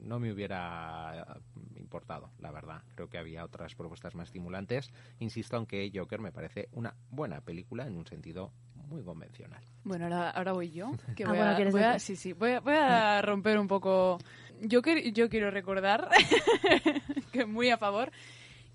no 0.00 0.18
me 0.18 0.32
hubiera 0.32 1.36
importado, 1.76 2.30
la 2.38 2.50
verdad. 2.50 2.82
Creo 2.94 3.08
que 3.10 3.18
había 3.18 3.44
otras 3.44 3.74
propuestas 3.74 4.14
más 4.14 4.28
estimulantes. 4.28 4.90
Insisto, 5.18 5.56
aunque 5.56 5.90
Joker 5.94 6.20
me 6.20 6.32
parece 6.32 6.68
una 6.72 6.94
buena 7.10 7.42
película 7.42 7.86
en 7.86 7.96
un 7.96 8.06
sentido 8.06 8.50
muy 8.88 9.02
convencional. 9.02 9.62
Bueno, 9.84 10.04
ahora, 10.06 10.30
ahora 10.30 10.52
voy 10.52 10.70
yo. 10.70 10.92
Que 11.14 11.24
Ah, 11.26 11.28
voy, 11.28 11.36
bueno, 11.36 11.52
a, 11.52 11.56
¿quieres 11.56 11.74
voy 11.74 11.82
a- 11.82 11.98
sí, 11.98 12.16
sí, 12.16 12.32
voy 12.32 12.52
a, 12.52 12.60
voy 12.60 12.74
a 12.74 13.20
romper 13.20 13.58
un 13.58 13.68
poco. 13.68 14.18
Yo, 14.62 14.80
quer- 14.80 15.12
yo 15.12 15.28
quiero 15.28 15.50
recordar 15.50 16.08
que 17.32 17.44
muy 17.44 17.68
a 17.70 17.76
favor 17.76 18.10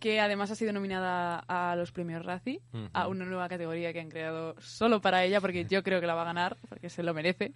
que 0.03 0.19
además 0.19 0.51
ha 0.51 0.55
sido 0.55 0.73
nominada 0.73 1.45
a 1.47 1.77
los 1.77 1.93
premios 1.93 2.25
Razzie, 2.25 2.59
a 2.91 3.07
una 3.07 3.23
nueva 3.23 3.47
categoría 3.47 3.93
que 3.93 4.01
han 4.01 4.09
creado 4.09 4.53
solo 4.59 4.99
para 4.99 5.23
ella, 5.23 5.39
porque 5.39 5.63
yo 5.63 5.81
creo 5.81 6.01
que 6.01 6.07
la 6.07 6.13
va 6.13 6.23
a 6.23 6.25
ganar, 6.25 6.57
porque 6.67 6.89
se 6.89 7.03
lo 7.03 7.13
merece, 7.13 7.53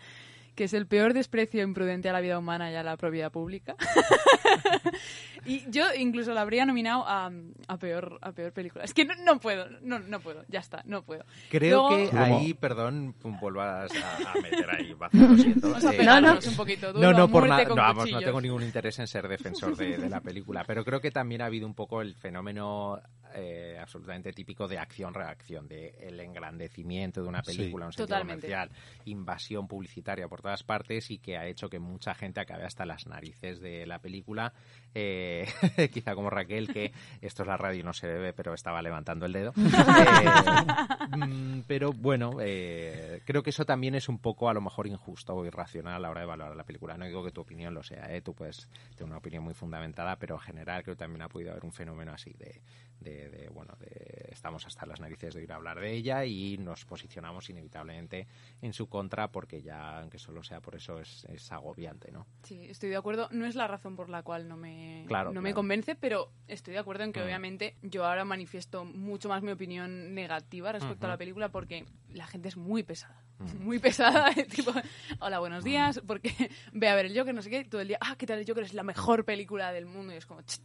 que 0.57 0.63
es 0.65 0.73
el 0.73 0.87
peor 0.87 1.13
desprecio 1.13 1.61
imprudente 1.63 2.09
a 2.09 2.13
la 2.13 2.19
vida 2.19 2.37
humana 2.39 2.71
y 2.71 2.75
a 2.75 2.81
la 2.83 2.97
propiedad 2.97 3.31
pública. 3.31 3.75
y 5.45 5.63
yo 5.69 5.85
incluso 5.97 6.33
la 6.33 6.41
habría 6.41 6.65
nominado 6.65 7.05
a, 7.07 7.31
a 7.67 7.77
peor 7.77 8.17
a 8.21 8.31
peor 8.31 8.51
película. 8.51 8.83
Es 8.83 8.93
que 8.93 9.05
no, 9.05 9.13
no 9.23 9.39
puedo, 9.39 9.67
no, 9.81 9.99
no 9.99 10.19
puedo, 10.19 10.43
ya 10.49 10.59
está, 10.59 10.81
no 10.85 11.03
puedo. 11.03 11.23
Creo 11.49 11.87
Luego- 11.89 11.97
que 11.97 12.09
¿Cómo? 12.09 12.23
ahí, 12.39 12.53
perdón, 12.53 13.15
vuelvas 13.39 13.91
a, 13.95 14.31
a 14.31 14.41
meter 14.41 14.69
ahí, 14.69 14.95
lo 15.13 15.37
siento. 15.37 15.67
Vamos 15.69 15.85
a 15.85 15.93
Eh, 15.93 15.97
pegarnos 15.97 16.47
un 16.47 16.55
poquito 16.55 16.91
duro, 16.91 17.11
No, 17.11 17.17
no, 17.17 17.27
por 17.29 17.47
con 17.47 17.77
No, 17.77 17.83
vamos, 17.83 18.11
no 18.11 18.19
tengo 18.19 18.41
ningún 18.41 18.63
interés 18.63 18.97
en 18.99 19.07
ser 19.07 19.27
defensor 19.27 19.75
de, 19.75 19.97
de 19.97 20.09
la 20.09 20.21
película, 20.21 20.63
pero 20.65 20.83
creo 20.83 20.99
que 20.99 21.11
también 21.11 21.41
ha 21.41 21.45
habido 21.45 21.67
un 21.67 21.75
poco 21.75 22.01
el 22.01 22.15
fenómeno 22.15 22.99
eh, 23.35 23.77
absolutamente 23.79 24.31
típico 24.33 24.67
de 24.67 24.77
acción-reacción, 24.79 25.67
de 25.67 25.95
el 25.99 26.19
engrandecimiento 26.19 27.21
de 27.21 27.27
una 27.29 27.43
Sí. 27.43 27.55
película, 27.57 27.85
un 27.85 27.91
sentido 27.93 28.07
Totalmente. 28.17 28.47
comercial, 28.47 28.71
invasión 29.05 29.67
publicitaria 29.67 30.27
por 30.27 30.41
todas 30.41 30.63
partes 30.63 31.11
y 31.11 31.19
que 31.19 31.37
ha 31.37 31.45
hecho 31.45 31.69
que 31.69 31.79
mucha 31.79 32.13
gente 32.15 32.39
acabe 32.39 32.63
hasta 32.63 32.85
las 32.85 33.07
narices 33.07 33.59
de 33.61 33.85
la 33.85 33.99
película. 33.99 34.53
Eh, 34.99 35.45
quizá 35.93 36.15
como 36.15 36.31
Raquel, 36.31 36.73
que 36.73 36.91
esto 37.21 37.43
es 37.43 37.47
la 37.47 37.55
radio 37.55 37.81
y 37.81 37.83
no 37.83 37.93
se 37.93 38.07
bebe, 38.07 38.33
pero 38.33 38.55
estaba 38.55 38.81
levantando 38.81 39.27
el 39.27 39.33
dedo. 39.33 39.53
Eh, 39.97 41.17
mm, 41.17 41.61
pero 41.67 41.91
bueno, 41.91 42.37
eh, 42.39 43.21
creo 43.25 43.43
que 43.43 43.49
eso 43.49 43.65
también 43.65 43.95
es 43.95 44.09
un 44.09 44.19
poco 44.19 44.49
a 44.49 44.53
lo 44.53 44.61
mejor 44.61 44.87
injusto 44.87 45.33
o 45.33 45.45
irracional 45.45 45.95
a 45.95 45.99
la 45.99 46.09
hora 46.09 46.21
de 46.21 46.27
valorar 46.27 46.55
la 46.55 46.63
película. 46.63 46.97
No 46.97 47.05
digo 47.05 47.23
que 47.23 47.31
tu 47.31 47.41
opinión 47.41 47.73
lo 47.73 47.83
sea, 47.83 48.13
¿eh? 48.13 48.21
tú 48.21 48.33
puedes 48.33 48.67
tener 48.95 49.09
una 49.09 49.17
opinión 49.17 49.43
muy 49.43 49.53
fundamentada, 49.53 50.17
pero 50.17 50.35
en 50.35 50.41
general 50.41 50.83
creo 50.83 50.95
que 50.95 50.99
también 50.99 51.23
ha 51.23 51.29
podido 51.29 51.51
haber 51.51 51.65
un 51.65 51.71
fenómeno 51.71 52.13
así 52.13 52.33
de, 52.33 52.61
de, 52.99 53.29
de, 53.29 53.49
bueno, 53.49 53.75
de 53.79 54.29
estamos 54.31 54.65
hasta 54.65 54.85
las 54.85 54.99
narices 54.99 55.33
de 55.33 55.43
ir 55.43 55.51
a 55.51 55.55
hablar 55.55 55.79
de 55.79 55.93
ella 55.93 56.25
y 56.25 56.57
nos 56.57 56.85
posicionamos 56.85 57.49
inevitablemente 57.49 58.27
en 58.61 58.73
su 58.73 58.87
contra 58.87 59.31
porque 59.31 59.61
ya, 59.61 59.99
aunque 59.99 60.19
solo 60.19 60.43
sea 60.43 60.61
por 60.61 60.75
eso, 60.75 60.99
es, 60.99 61.25
es 61.25 61.51
agobiante, 61.51 62.11
¿no? 62.11 62.25
Sí, 62.43 62.65
estoy 62.65 62.89
de 62.89 62.97
acuerdo. 62.97 63.27
No 63.31 63.45
es 63.45 63.55
la 63.55 63.67
razón 63.67 63.95
por 63.95 64.09
la 64.09 64.23
cual 64.23 64.47
no 64.47 64.57
me, 64.57 64.86
Claro, 65.07 65.31
no 65.31 65.41
me 65.41 65.53
convence, 65.53 65.95
pero 65.95 66.31
estoy 66.47 66.73
de 66.73 66.79
acuerdo 66.79 67.03
en 67.03 67.13
que 67.13 67.19
Mm. 67.21 67.23
obviamente 67.23 67.75
yo 67.81 68.05
ahora 68.05 68.25
manifiesto 68.25 68.83
mucho 68.85 69.29
más 69.29 69.41
mi 69.43 69.51
opinión 69.51 70.13
negativa 70.13 70.71
respecto 70.71 71.05
a 71.05 71.09
la 71.09 71.17
película 71.17 71.49
porque 71.49 71.85
la 72.09 72.27
gente 72.27 72.49
es 72.49 72.57
muy 72.57 72.83
pesada. 72.83 73.21
Ujú. 73.39 73.57
Muy 73.59 73.79
pesada, 73.79 74.31
tipo, 74.49 74.71
hola, 75.19 75.39
buenos 75.39 75.63
días, 75.63 76.01
porque 76.07 76.31
ve 76.73 76.89
a 76.89 76.95
ver 76.95 77.05
el 77.05 77.17
Joker, 77.17 77.33
no 77.35 77.41
sé 77.41 77.49
qué, 77.49 77.65
todo 77.65 77.81
el 77.81 77.87
día, 77.89 77.97
ah, 78.01 78.15
¿qué 78.17 78.25
tal 78.25 78.39
el 78.39 78.45
Joker? 78.47 78.63
Es 78.63 78.73
la 78.73 78.83
mejor 78.83 79.25
película 79.25 79.71
del 79.71 79.85
mundo. 79.85 80.13
Y 80.13 80.17
es 80.17 80.25
como, 80.25 80.41
"Ch, 80.41 80.59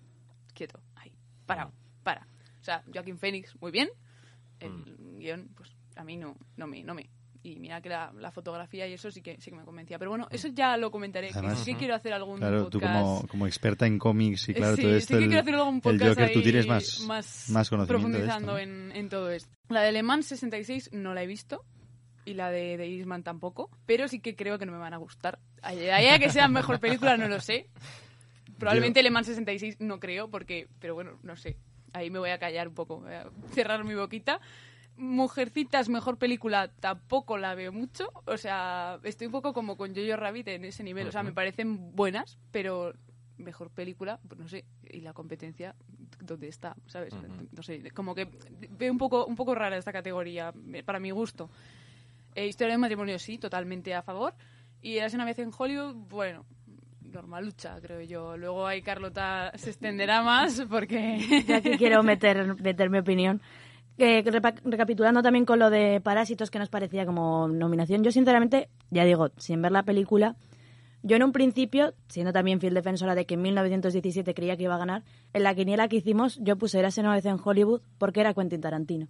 quieto, 0.54 0.80
ahí, 0.96 1.12
para, 1.46 1.70
para. 2.02 2.26
O 2.60 2.64
sea, 2.64 2.82
Joaquín 2.92 3.18
Phoenix, 3.18 3.54
muy 3.60 3.70
bien. 3.72 3.90
El 4.60 4.96
guion, 5.18 5.48
pues 5.56 5.74
a 5.96 6.04
mí 6.04 6.16
no, 6.16 6.36
no 6.56 6.66
me, 6.66 6.82
no 6.84 6.94
me. 6.94 7.10
Y 7.44 7.58
mira 7.58 7.80
que 7.80 7.88
la, 7.88 8.12
la 8.12 8.30
fotografía 8.30 8.86
y 8.86 8.92
eso 8.92 9.10
sí 9.10 9.20
que 9.20 9.40
sí 9.40 9.50
que 9.50 9.56
me 9.56 9.64
convencía. 9.64 9.98
Pero 9.98 10.10
bueno, 10.10 10.28
eso 10.30 10.48
ya 10.48 10.76
lo 10.76 10.90
comentaré. 10.92 11.28
que 11.28 11.38
Además- 11.38 11.58
sí 11.64 11.72
que 11.72 11.78
quiero 11.80 11.94
hacer 11.96 12.12
algún 12.12 12.38
Claro, 12.38 12.68
tú 12.68 12.78
podcast. 12.78 13.00
como, 13.02 13.26
como 13.26 13.46
experta 13.48 13.86
en 13.86 13.98
cómics 13.98 14.48
y 14.48 14.54
claro, 14.54 14.76
sí, 14.76 14.82
todo 14.82 14.92
sí 14.92 14.98
esto, 14.98 15.18
que 15.18 15.24
el, 15.24 15.28
quiero 15.28 15.42
hacer 15.42 15.54
algún 15.56 15.74
el 15.76 15.80
podcast 15.82 16.08
Joker, 16.20 16.32
tú 16.32 16.42
tienes 16.42 16.66
más, 16.68 17.00
más, 17.00 17.50
más 17.50 17.70
de 17.70 17.86
profundizando 17.86 18.56
esto. 18.58 18.70
¿no? 18.72 18.90
en, 18.90 18.92
en 18.96 19.08
todo 19.08 19.30
esto. 19.30 19.50
La 19.68 19.82
de 19.82 19.90
Le 19.90 20.02
Mans 20.04 20.26
66 20.26 20.90
no 20.92 21.14
la 21.14 21.24
he 21.24 21.26
visto 21.26 21.64
y 22.24 22.34
la 22.34 22.50
de, 22.50 22.76
de 22.76 23.22
tampoco, 23.24 23.70
pero 23.86 24.06
sí 24.06 24.20
que 24.20 24.36
creo 24.36 24.58
que 24.58 24.66
no 24.66 24.72
me 24.72 24.78
van 24.78 24.94
a 24.94 24.98
gustar. 24.98 25.40
Allá 25.62 26.18
que 26.20 26.30
sea 26.30 26.46
mejor 26.48 26.78
película 26.78 27.16
no 27.16 27.26
lo 27.28 27.40
sé. 27.40 27.68
Probablemente 28.58 29.02
Le 29.02 29.10
Mans 29.10 29.26
66 29.26 29.80
no 29.80 29.98
creo, 29.98 30.30
porque, 30.30 30.68
pero 30.78 30.94
bueno, 30.94 31.18
no 31.24 31.36
sé. 31.36 31.56
Ahí 31.92 32.10
me 32.10 32.20
voy 32.20 32.30
a 32.30 32.38
callar 32.38 32.68
un 32.68 32.74
poco, 32.74 33.00
voy 33.00 33.12
a 33.12 33.28
cerrar 33.52 33.82
mi 33.84 33.94
boquita. 33.94 34.40
Mujercitas, 35.02 35.88
mejor 35.88 36.16
película, 36.16 36.68
tampoco 36.68 37.36
la 37.36 37.56
veo 37.56 37.72
mucho. 37.72 38.08
O 38.24 38.36
sea, 38.36 39.00
estoy 39.02 39.26
un 39.26 39.32
poco 39.32 39.52
como 39.52 39.76
con 39.76 39.94
Jojo 39.94 40.16
Rabbit 40.16 40.46
en 40.48 40.64
ese 40.64 40.84
nivel. 40.84 41.08
O 41.08 41.12
sea, 41.12 41.24
me 41.24 41.32
parecen 41.32 41.96
buenas, 41.96 42.38
pero 42.52 42.94
mejor 43.36 43.70
película, 43.70 44.20
pues 44.28 44.40
no 44.40 44.48
sé. 44.48 44.64
Y 44.88 45.00
la 45.00 45.12
competencia, 45.12 45.74
¿dónde 46.20 46.46
está? 46.46 46.76
¿Sabes? 46.86 47.14
No 47.50 47.64
sé, 47.64 47.90
como 47.90 48.14
que 48.14 48.28
veo 48.78 48.92
un 48.92 48.98
poco, 48.98 49.26
un 49.26 49.34
poco 49.34 49.56
rara 49.56 49.76
esta 49.76 49.92
categoría, 49.92 50.54
para 50.84 51.00
mi 51.00 51.10
gusto. 51.10 51.50
Eh, 52.36 52.46
historia 52.46 52.74
de 52.74 52.78
matrimonio, 52.78 53.18
sí, 53.18 53.38
totalmente 53.38 53.94
a 53.94 54.02
favor. 54.02 54.34
Y 54.80 54.98
Eras 54.98 55.14
una 55.14 55.24
vez 55.24 55.38
en 55.40 55.50
Hollywood, 55.56 55.94
bueno, 55.94 56.46
normalucha, 57.00 57.80
creo 57.80 58.02
yo. 58.02 58.36
Luego 58.36 58.68
ahí 58.68 58.82
Carlota 58.82 59.50
se 59.56 59.70
extenderá 59.70 60.22
más 60.22 60.62
porque... 60.70 61.44
Yo 61.46 61.56
aquí 61.56 61.76
quiero 61.76 62.02
meter, 62.04 62.54
meter 62.62 62.88
mi 62.88 62.98
opinión. 62.98 63.42
Eh, 64.04 64.24
recapitulando 64.64 65.22
también 65.22 65.44
con 65.44 65.60
lo 65.60 65.70
de 65.70 66.00
Parásitos 66.00 66.50
que 66.50 66.58
nos 66.58 66.68
parecía 66.68 67.06
como 67.06 67.46
nominación, 67.46 68.02
yo 68.02 68.10
sinceramente, 68.10 68.68
ya 68.90 69.04
digo, 69.04 69.30
sin 69.36 69.62
ver 69.62 69.70
la 69.70 69.84
película, 69.84 70.34
yo 71.04 71.14
en 71.14 71.22
un 71.22 71.30
principio, 71.30 71.94
siendo 72.08 72.32
también 72.32 72.60
fiel 72.60 72.74
defensora 72.74 73.14
de 73.14 73.26
que 73.26 73.34
en 73.34 73.42
1917 73.42 74.34
creía 74.34 74.56
que 74.56 74.64
iba 74.64 74.74
a 74.74 74.78
ganar, 74.78 75.04
en 75.32 75.44
la 75.44 75.54
quiniela 75.54 75.86
que 75.86 75.96
hicimos 75.96 76.36
yo 76.42 76.56
puse 76.56 76.80
Érase 76.80 77.00
una 77.00 77.14
vez 77.14 77.24
en 77.26 77.38
Hollywood 77.42 77.80
porque 77.98 78.20
era 78.20 78.34
Quentin 78.34 78.60
Tarantino. 78.60 79.06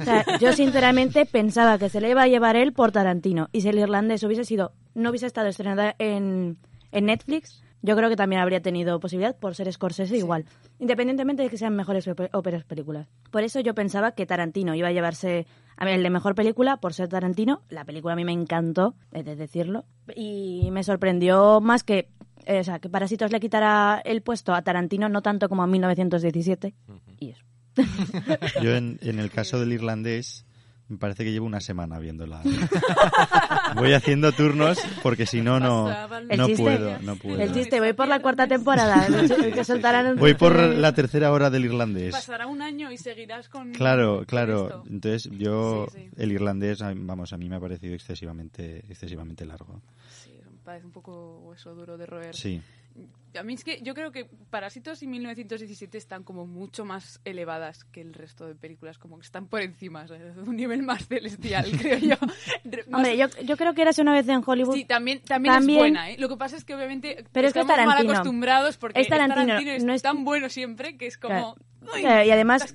O 0.00 0.04
sea, 0.04 0.24
yo 0.40 0.52
sinceramente 0.52 1.26
pensaba 1.26 1.78
que 1.78 1.88
se 1.88 2.00
le 2.00 2.10
iba 2.10 2.22
a 2.22 2.28
llevar 2.28 2.56
él 2.56 2.72
por 2.72 2.90
Tarantino 2.90 3.48
y 3.52 3.60
si 3.60 3.68
el 3.68 3.78
irlandés 3.78 4.24
hubiese 4.24 4.44
sido, 4.44 4.72
no 4.94 5.10
hubiese 5.10 5.26
estado 5.26 5.46
estrenada 5.46 5.94
en, 6.00 6.58
en 6.90 7.06
Netflix, 7.06 7.63
yo 7.84 7.94
creo 7.96 8.08
que 8.08 8.16
también 8.16 8.40
habría 8.40 8.62
tenido 8.62 8.98
posibilidad 8.98 9.36
por 9.36 9.54
ser 9.54 9.70
Scorsese 9.70 10.16
igual, 10.16 10.46
independientemente 10.78 11.42
de 11.42 11.50
que 11.50 11.58
sean 11.58 11.76
mejores 11.76 12.08
óperas 12.32 12.64
películas. 12.64 13.08
Por 13.30 13.42
eso 13.42 13.60
yo 13.60 13.74
pensaba 13.74 14.12
que 14.12 14.24
Tarantino 14.24 14.74
iba 14.74 14.88
a 14.88 14.92
llevarse 14.92 15.46
a 15.76 15.84
ver, 15.84 15.96
el 15.96 16.02
de 16.02 16.08
mejor 16.08 16.34
película 16.34 16.78
por 16.78 16.94
ser 16.94 17.08
Tarantino. 17.08 17.60
La 17.68 17.84
película 17.84 18.14
a 18.14 18.16
mí 18.16 18.24
me 18.24 18.32
encantó, 18.32 18.94
he 19.12 19.22
de 19.22 19.36
decirlo, 19.36 19.84
y 20.16 20.70
me 20.72 20.82
sorprendió 20.82 21.60
más 21.60 21.84
que 21.84 22.08
eh, 22.46 22.60
o 22.60 22.64
sea, 22.64 22.78
que 22.78 22.88
Parásitos 22.88 23.30
le 23.30 23.40
quitara 23.40 24.00
el 24.02 24.22
puesto 24.22 24.54
a 24.54 24.62
Tarantino 24.62 25.10
no 25.10 25.20
tanto 25.20 25.50
como 25.50 25.62
a 25.62 25.66
1917 25.66 26.74
y 27.20 27.30
eso. 27.30 27.44
Yo 28.62 28.74
en, 28.74 28.98
en 29.02 29.18
el 29.18 29.30
caso 29.30 29.60
del 29.60 29.72
irlandés 29.72 30.46
me 30.88 30.98
parece 30.98 31.24
que 31.24 31.32
llevo 31.32 31.46
una 31.46 31.60
semana 31.60 31.98
viéndola. 31.98 32.42
Voy 33.76 33.92
haciendo 33.92 34.32
turnos 34.32 34.78
porque 35.02 35.26
si 35.26 35.40
no 35.40 35.58
no 35.58 35.88
no 35.88 36.46
chiste- 36.46 36.56
puedo, 36.62 36.98
no 37.00 37.16
puedo. 37.16 37.40
El 37.40 37.52
chiste, 37.52 37.80
voy 37.80 37.92
por 37.94 38.06
la 38.08 38.20
cuarta 38.20 38.46
temporada. 38.46 39.06
que 39.06 39.64
soltarán- 39.64 40.16
Voy 40.16 40.34
por 40.34 40.56
la 40.58 40.92
tercera 40.92 41.32
hora 41.32 41.50
del 41.50 41.64
irlandés. 41.64 42.12
Pasará 42.12 42.46
un 42.46 42.62
año 42.62 42.92
y 42.92 42.98
seguirás 42.98 43.48
con... 43.48 43.72
Claro, 43.72 44.24
claro. 44.26 44.64
esto. 44.66 44.84
Entonces 44.88 45.30
yo 45.32 45.86
Sí, 45.92 46.00
sí. 46.00 46.10
el 46.16 46.32
irlandés, 46.32 46.82
a- 46.82 46.92
vamos, 46.94 47.32
a 47.32 47.38
mí 47.38 47.48
me 47.48 47.56
ha 47.56 47.60
parecido 47.60 47.94
excesivamente 47.94 48.84
excesivamente 48.88 49.44
largo. 49.46 49.80
Sí, 50.22 50.30
me 50.50 50.58
parece 50.64 50.86
un 50.86 50.92
poco 50.92 51.38
hueso 51.44 51.74
duro 51.74 51.96
de 51.96 52.06
roer. 52.06 52.34
Sí. 52.34 52.60
A 53.38 53.42
mí 53.42 53.54
es 53.54 53.64
que 53.64 53.80
yo 53.82 53.94
creo 53.94 54.12
que 54.12 54.26
Parásitos 54.50 55.02
y 55.02 55.06
1917 55.06 55.96
están 55.98 56.22
como 56.22 56.46
mucho 56.46 56.84
más 56.84 57.20
elevadas 57.24 57.84
que 57.84 58.00
el 58.00 58.14
resto 58.14 58.46
de 58.46 58.54
películas, 58.54 58.98
como 58.98 59.18
que 59.18 59.24
están 59.24 59.46
por 59.46 59.60
encima, 59.62 60.06
¿sabes? 60.06 60.36
de 60.36 60.42
un 60.42 60.56
nivel 60.56 60.82
más 60.82 61.06
celestial, 61.06 61.66
creo 61.80 61.98
yo. 61.98 62.16
Hombre, 62.92 63.16
yo, 63.16 63.26
yo 63.44 63.56
creo 63.56 63.74
que 63.74 63.82
eras 63.82 63.98
una 63.98 64.12
vez 64.12 64.28
en 64.28 64.42
Hollywood. 64.44 64.74
Sí, 64.74 64.84
también, 64.84 65.20
también, 65.20 65.54
También- 65.54 65.78
es 65.78 65.82
buena, 65.82 66.10
¿eh? 66.10 66.16
Lo 66.18 66.28
que 66.28 66.36
pasa 66.36 66.56
es 66.56 66.64
que 66.64 66.74
obviamente 66.74 67.24
Pero 67.32 67.48
es 67.48 67.52
que 67.52 67.60
es 67.60 67.62
estamos 67.64 67.86
mal 67.86 67.94
Tarantino. 67.96 68.12
acostumbrados 68.12 68.76
porque 68.76 69.00
Es 69.00 69.08
Tarantino, 69.08 69.58
es 69.58 69.84
no 69.84 69.92
es- 69.94 70.02
tan 70.02 70.24
bueno 70.24 70.48
siempre 70.48 70.96
que 70.96 71.06
es 71.06 71.18
como... 71.18 71.54
Claro. 71.54 71.56
"Uy, 71.94 72.00
y 72.00 72.30
además-. 72.30 72.72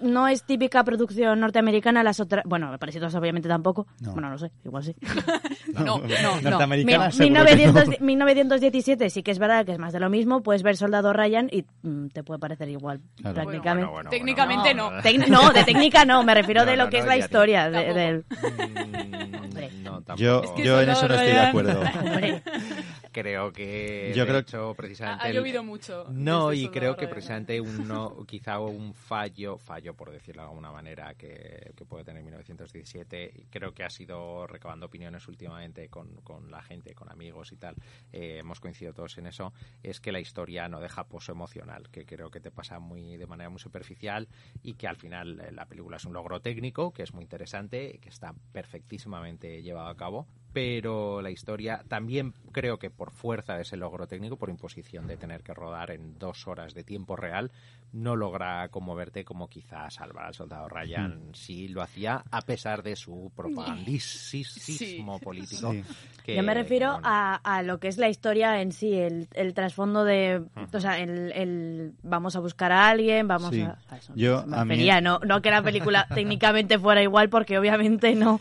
No 0.00 0.28
es 0.28 0.42
típica 0.44 0.82
producción 0.82 1.38
norteamericana, 1.40 2.02
las 2.02 2.20
otras. 2.20 2.42
Bueno, 2.46 2.74
Parásitos 2.78 3.14
obviamente 3.14 3.48
tampoco. 3.50 3.86
No. 4.00 4.12
Bueno, 4.12 4.30
no 4.30 4.38
sé, 4.38 4.50
igual 4.64 4.82
sí. 4.82 4.94
No, 5.74 5.98
no, 5.98 6.40
no. 6.40 6.58
Que 6.58 6.66
1900 6.84 7.88
no. 7.88 7.94
1917 8.00 9.10
sí 9.10 9.22
que 9.22 9.30
es 9.30 9.38
verdad 9.38 9.66
que 9.66 9.72
es 9.72 9.78
más 9.78 9.92
de 9.96 10.00
lo 10.00 10.10
mismo. 10.10 10.42
Puedes 10.42 10.62
ver 10.62 10.76
Soldado 10.76 11.12
Ryan 11.12 11.48
y 11.50 11.64
mm, 11.82 12.08
te 12.08 12.22
puede 12.22 12.38
parecer 12.38 12.68
igual, 12.68 13.00
Claro. 13.20 13.34
prácticamente. 13.34 13.86
Bueno, 13.86 13.92
bueno, 13.92 14.10
Técnicamente 14.10 14.74
bueno, 14.74 14.90
no. 14.92 15.02
Tec- 15.02 15.26
no, 15.28 15.50
de 15.52 15.64
técnica 15.64 16.04
no, 16.04 16.22
me 16.22 16.34
refiero 16.34 16.60
No, 16.64 16.70
de 16.70 16.76
lo 16.76 16.84
no, 16.84 16.90
que 16.90 16.98
no, 16.98 17.02
es 17.02 17.08
la 17.08 17.16
historia. 17.16 17.70
de- 17.70 17.94
del- 17.94 18.24
Mm, 18.30 19.82
no, 19.84 19.92
tampoco. 20.02 20.16
Yo, 20.16 20.42
Es 20.44 20.50
que 20.50 20.62
yo 20.64 20.80
en 20.80 20.90
eso 20.90 21.08
no 21.08 21.14
estoy 21.14 21.32
de 21.32 21.40
acuerdo. 21.40 21.80
Creo 23.16 23.50
que 23.50 24.12
Yo 24.14 24.24
de 24.24 24.28
creo- 24.28 24.40
hecho 24.40 24.74
precisamente 24.76 25.22
Ha, 25.22 25.26
ha 25.26 25.30
el- 25.30 25.36
llovido 25.36 25.64
mucho. 25.64 26.04
no 26.10 26.52
y 26.52 26.68
creo 26.68 26.96
que 26.98 27.08
precisamente 27.08 27.58
uno 27.62 28.14
quizá 28.28 28.60
un 28.60 28.92
fallo 28.92 29.56
fallo 29.56 29.94
por 29.94 30.10
decirlo 30.10 30.42
de 30.42 30.48
alguna 30.48 30.70
manera 30.70 31.14
que, 31.14 31.72
que 31.74 31.84
puede 31.86 32.04
tener 32.04 32.22
1917 32.22 33.32
y 33.34 33.46
creo 33.46 33.72
que 33.72 33.84
ha 33.84 33.88
sido 33.90 34.46
recabando 34.46 34.84
opiniones 34.84 35.26
últimamente 35.28 35.88
con, 35.88 36.14
con 36.16 36.50
la 36.50 36.60
gente 36.60 36.94
con 36.94 37.10
amigos 37.10 37.52
y 37.52 37.56
tal. 37.56 37.74
Eh, 38.12 38.36
hemos 38.40 38.60
coincidido 38.60 38.92
todos 38.92 39.16
en 39.16 39.26
eso. 39.28 39.54
Es 39.82 39.98
que 40.00 40.12
la 40.12 40.20
historia 40.20 40.68
no 40.68 40.78
deja 40.80 41.04
pozo 41.08 41.32
emocional 41.32 41.88
que 41.90 42.04
creo 42.04 42.30
que 42.30 42.40
te 42.40 42.50
pasa 42.50 42.78
muy 42.80 43.16
de 43.16 43.26
manera 43.26 43.48
muy 43.48 43.60
superficial 43.60 44.28
y 44.62 44.74
que 44.74 44.88
al 44.88 44.96
final 44.96 45.40
eh, 45.40 45.52
la 45.52 45.64
película 45.64 45.96
es 45.96 46.04
un 46.04 46.12
logro 46.12 46.40
técnico 46.40 46.92
que 46.92 47.02
es 47.02 47.14
muy 47.14 47.22
interesante 47.22 47.98
que 48.02 48.10
está 48.10 48.34
perfectísimamente 48.52 49.62
llevado 49.62 49.88
a 49.88 49.96
cabo 49.96 50.26
pero 50.56 51.20
la 51.20 51.30
historia 51.30 51.82
también 51.86 52.32
creo 52.50 52.78
que 52.78 52.88
por 52.88 53.10
fuerza 53.10 53.56
de 53.56 53.62
ese 53.62 53.76
logro 53.76 54.06
técnico, 54.06 54.36
por 54.38 54.48
imposición 54.48 55.06
de 55.06 55.18
tener 55.18 55.42
que 55.42 55.52
rodar 55.52 55.90
en 55.90 56.18
dos 56.18 56.48
horas 56.48 56.72
de 56.72 56.82
tiempo 56.82 57.14
real, 57.14 57.50
no 57.92 58.16
logra 58.16 58.66
conmoverte 58.70 59.22
como 59.22 59.48
quizás 59.48 59.92
Salvar 59.96 60.24
al 60.24 60.34
Soldado 60.34 60.66
Ryan 60.70 61.20
sí 61.34 61.68
lo 61.68 61.82
hacía, 61.82 62.24
a 62.30 62.40
pesar 62.40 62.82
de 62.82 62.96
su 62.96 63.30
propagandismo 63.36 65.18
político. 65.20 65.72
Sí. 65.72 65.84
que, 66.24 66.36
Yo 66.36 66.42
me 66.42 66.54
refiero 66.54 66.92
bueno, 66.92 67.06
a, 67.06 67.34
a 67.44 67.62
lo 67.62 67.78
que 67.78 67.88
es 67.88 67.98
la 67.98 68.08
historia 68.08 68.62
en 68.62 68.72
sí, 68.72 68.94
el, 68.94 69.28
el 69.34 69.52
trasfondo 69.52 70.04
de, 70.04 70.42
o 70.72 70.80
sea, 70.80 70.98
el, 70.98 71.32
el 71.32 71.92
vamos 72.02 72.34
a 72.34 72.40
buscar 72.40 72.72
a 72.72 72.88
alguien, 72.88 73.28
vamos 73.28 73.50
Sí. 73.54 73.60
a, 73.60 73.76
a 73.90 73.98
eso. 73.98 74.12
Yo, 74.16 74.44
me 74.46 74.56
a 74.56 74.64
mí- 74.64 74.88
no, 75.02 75.18
no 75.20 75.42
que 75.42 75.50
la 75.50 75.60
película 75.62 76.06
técnicamente 76.14 76.78
fuera 76.78 77.02
igual, 77.02 77.28
porque 77.28 77.58
obviamente 77.58 78.14
no. 78.14 78.40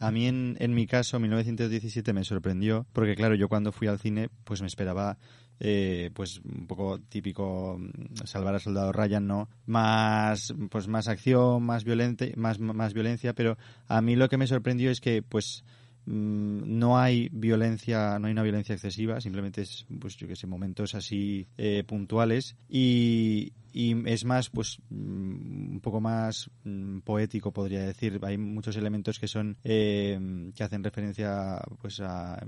A 0.00 0.10
mí, 0.10 0.26
en, 0.26 0.56
en 0.60 0.74
mi 0.74 0.86
caso, 0.86 1.20
1917 1.20 2.14
me 2.14 2.24
sorprendió, 2.24 2.86
porque 2.94 3.14
claro, 3.14 3.34
yo 3.34 3.48
cuando 3.48 3.70
fui 3.70 3.86
al 3.86 3.98
cine, 3.98 4.30
pues 4.44 4.62
me 4.62 4.66
esperaba, 4.66 5.18
eh, 5.60 6.10
pues 6.14 6.40
un 6.42 6.66
poco 6.66 6.98
típico 6.98 7.76
mm, 7.78 8.24
salvar 8.24 8.54
al 8.54 8.62
soldado 8.62 8.92
Ryan, 8.92 9.26
¿no? 9.26 9.50
Más, 9.66 10.54
pues 10.70 10.88
más 10.88 11.06
acción, 11.06 11.62
más 11.64 11.84
violente, 11.84 12.32
más, 12.36 12.58
más 12.58 12.94
violencia, 12.94 13.34
pero 13.34 13.58
a 13.88 14.00
mí 14.00 14.16
lo 14.16 14.30
que 14.30 14.38
me 14.38 14.46
sorprendió 14.46 14.90
es 14.90 15.02
que, 15.02 15.20
pues, 15.20 15.64
mm, 16.06 16.78
no 16.78 16.98
hay 16.98 17.28
violencia, 17.30 18.18
no 18.18 18.28
hay 18.28 18.32
una 18.32 18.42
violencia 18.42 18.74
excesiva, 18.74 19.20
simplemente 19.20 19.60
es, 19.60 19.84
pues 20.00 20.16
yo 20.16 20.26
que 20.26 20.34
sé, 20.34 20.46
momentos 20.46 20.94
así 20.94 21.46
eh, 21.58 21.84
puntuales 21.86 22.56
y, 22.70 23.52
y 23.72 24.08
es 24.08 24.24
más, 24.24 24.50
pues 24.50 24.78
mm, 24.90 25.72
un 25.72 25.80
poco 25.80 26.00
más 26.00 26.50
mm, 26.64 27.00
poético 27.00 27.52
podría 27.52 27.82
decir. 27.82 28.20
Hay 28.22 28.38
muchos 28.38 28.76
elementos 28.76 29.18
que 29.18 29.28
son 29.28 29.56
eh, 29.64 30.50
que 30.54 30.64
hacen 30.64 30.84
referencia, 30.84 31.60
pues 31.80 32.00
a 32.00 32.44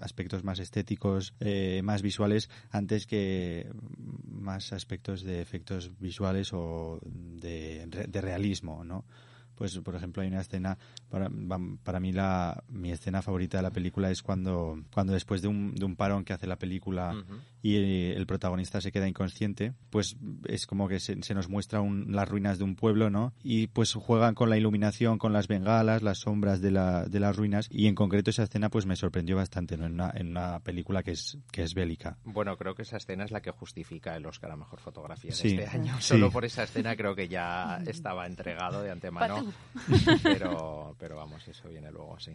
aspectos 0.00 0.44
más 0.44 0.58
estéticos, 0.58 1.34
eh, 1.40 1.82
más 1.82 2.02
visuales, 2.02 2.48
antes 2.70 3.06
que 3.06 3.70
más 4.24 4.72
aspectos 4.72 5.22
de 5.22 5.40
efectos 5.40 5.98
visuales 5.98 6.52
o 6.52 7.00
de, 7.04 7.86
de 7.86 8.20
realismo, 8.20 8.84
¿no? 8.84 9.04
Pues, 9.60 9.78
por 9.80 9.94
ejemplo, 9.94 10.22
hay 10.22 10.28
una 10.28 10.40
escena, 10.40 10.78
para, 11.10 11.30
para 11.82 12.00
mí 12.00 12.12
la, 12.12 12.64
mi 12.70 12.92
escena 12.92 13.20
favorita 13.20 13.58
de 13.58 13.62
la 13.62 13.70
película 13.70 14.10
es 14.10 14.22
cuando, 14.22 14.82
cuando 14.90 15.12
después 15.12 15.42
de 15.42 15.48
un, 15.48 15.74
de 15.74 15.84
un 15.84 15.96
parón 15.96 16.24
que 16.24 16.32
hace 16.32 16.46
la 16.46 16.56
película. 16.56 17.14
Y 17.62 17.76
eh, 17.76 18.16
el 18.16 18.26
protagonista 18.26 18.80
se 18.80 18.90
queda 18.92 19.06
inconsciente, 19.08 19.72
pues 19.90 20.16
es 20.46 20.66
como 20.66 20.88
que 20.88 21.00
se, 21.00 21.22
se 21.22 21.34
nos 21.34 21.48
muestra 21.48 21.80
un- 21.80 22.12
las 22.12 22.28
ruinas 22.28 22.58
de 22.58 22.64
un 22.64 22.76
pueblo, 22.76 23.10
¿no? 23.10 23.32
Y 23.42 23.66
pues 23.68 23.92
juegan 23.94 24.34
con 24.34 24.50
la 24.50 24.56
iluminación, 24.56 25.18
con 25.18 25.32
las 25.32 25.48
bengalas, 25.48 26.02
las 26.02 26.18
sombras 26.18 26.60
de, 26.60 26.70
la, 26.70 27.04
de 27.06 27.20
las 27.20 27.36
ruinas 27.36 27.68
y 27.70 27.86
en 27.86 27.94
concreto 27.94 28.30
esa 28.30 28.44
escena 28.44 28.68
pues 28.70 28.86
me 28.86 28.96
sorprendió 28.96 29.36
bastante, 29.36 29.76
¿no? 29.76 29.86
En 29.86 29.92
una, 29.94 30.10
en 30.14 30.28
una 30.28 30.60
película 30.60 31.02
que 31.02 31.12
es, 31.12 31.38
que 31.52 31.62
es 31.62 31.74
bélica. 31.74 32.16
Bueno, 32.24 32.56
creo 32.56 32.74
que 32.74 32.82
esa 32.82 32.96
escena 32.96 33.24
es 33.24 33.30
la 33.30 33.40
que 33.42 33.50
justifica 33.50 34.16
el 34.16 34.26
Oscar 34.26 34.50
a 34.52 34.56
Mejor 34.56 34.80
Fotografía 34.80 35.32
Sí. 35.32 35.56
de 35.56 35.64
este 35.64 35.76
año. 35.76 35.94
Sí. 36.00 36.08
Solo 36.08 36.30
por 36.30 36.44
esa 36.44 36.62
escena 36.62 36.96
creo 36.96 37.14
que 37.14 37.28
ya 37.28 37.78
estaba 37.86 38.26
entregado 38.26 38.82
de 38.82 38.90
antemano. 38.90 39.52
Pero, 40.22 40.94
pero 40.98 41.16
vamos, 41.16 41.46
eso 41.48 41.68
viene 41.68 41.90
luego, 41.90 42.18
sí. 42.18 42.32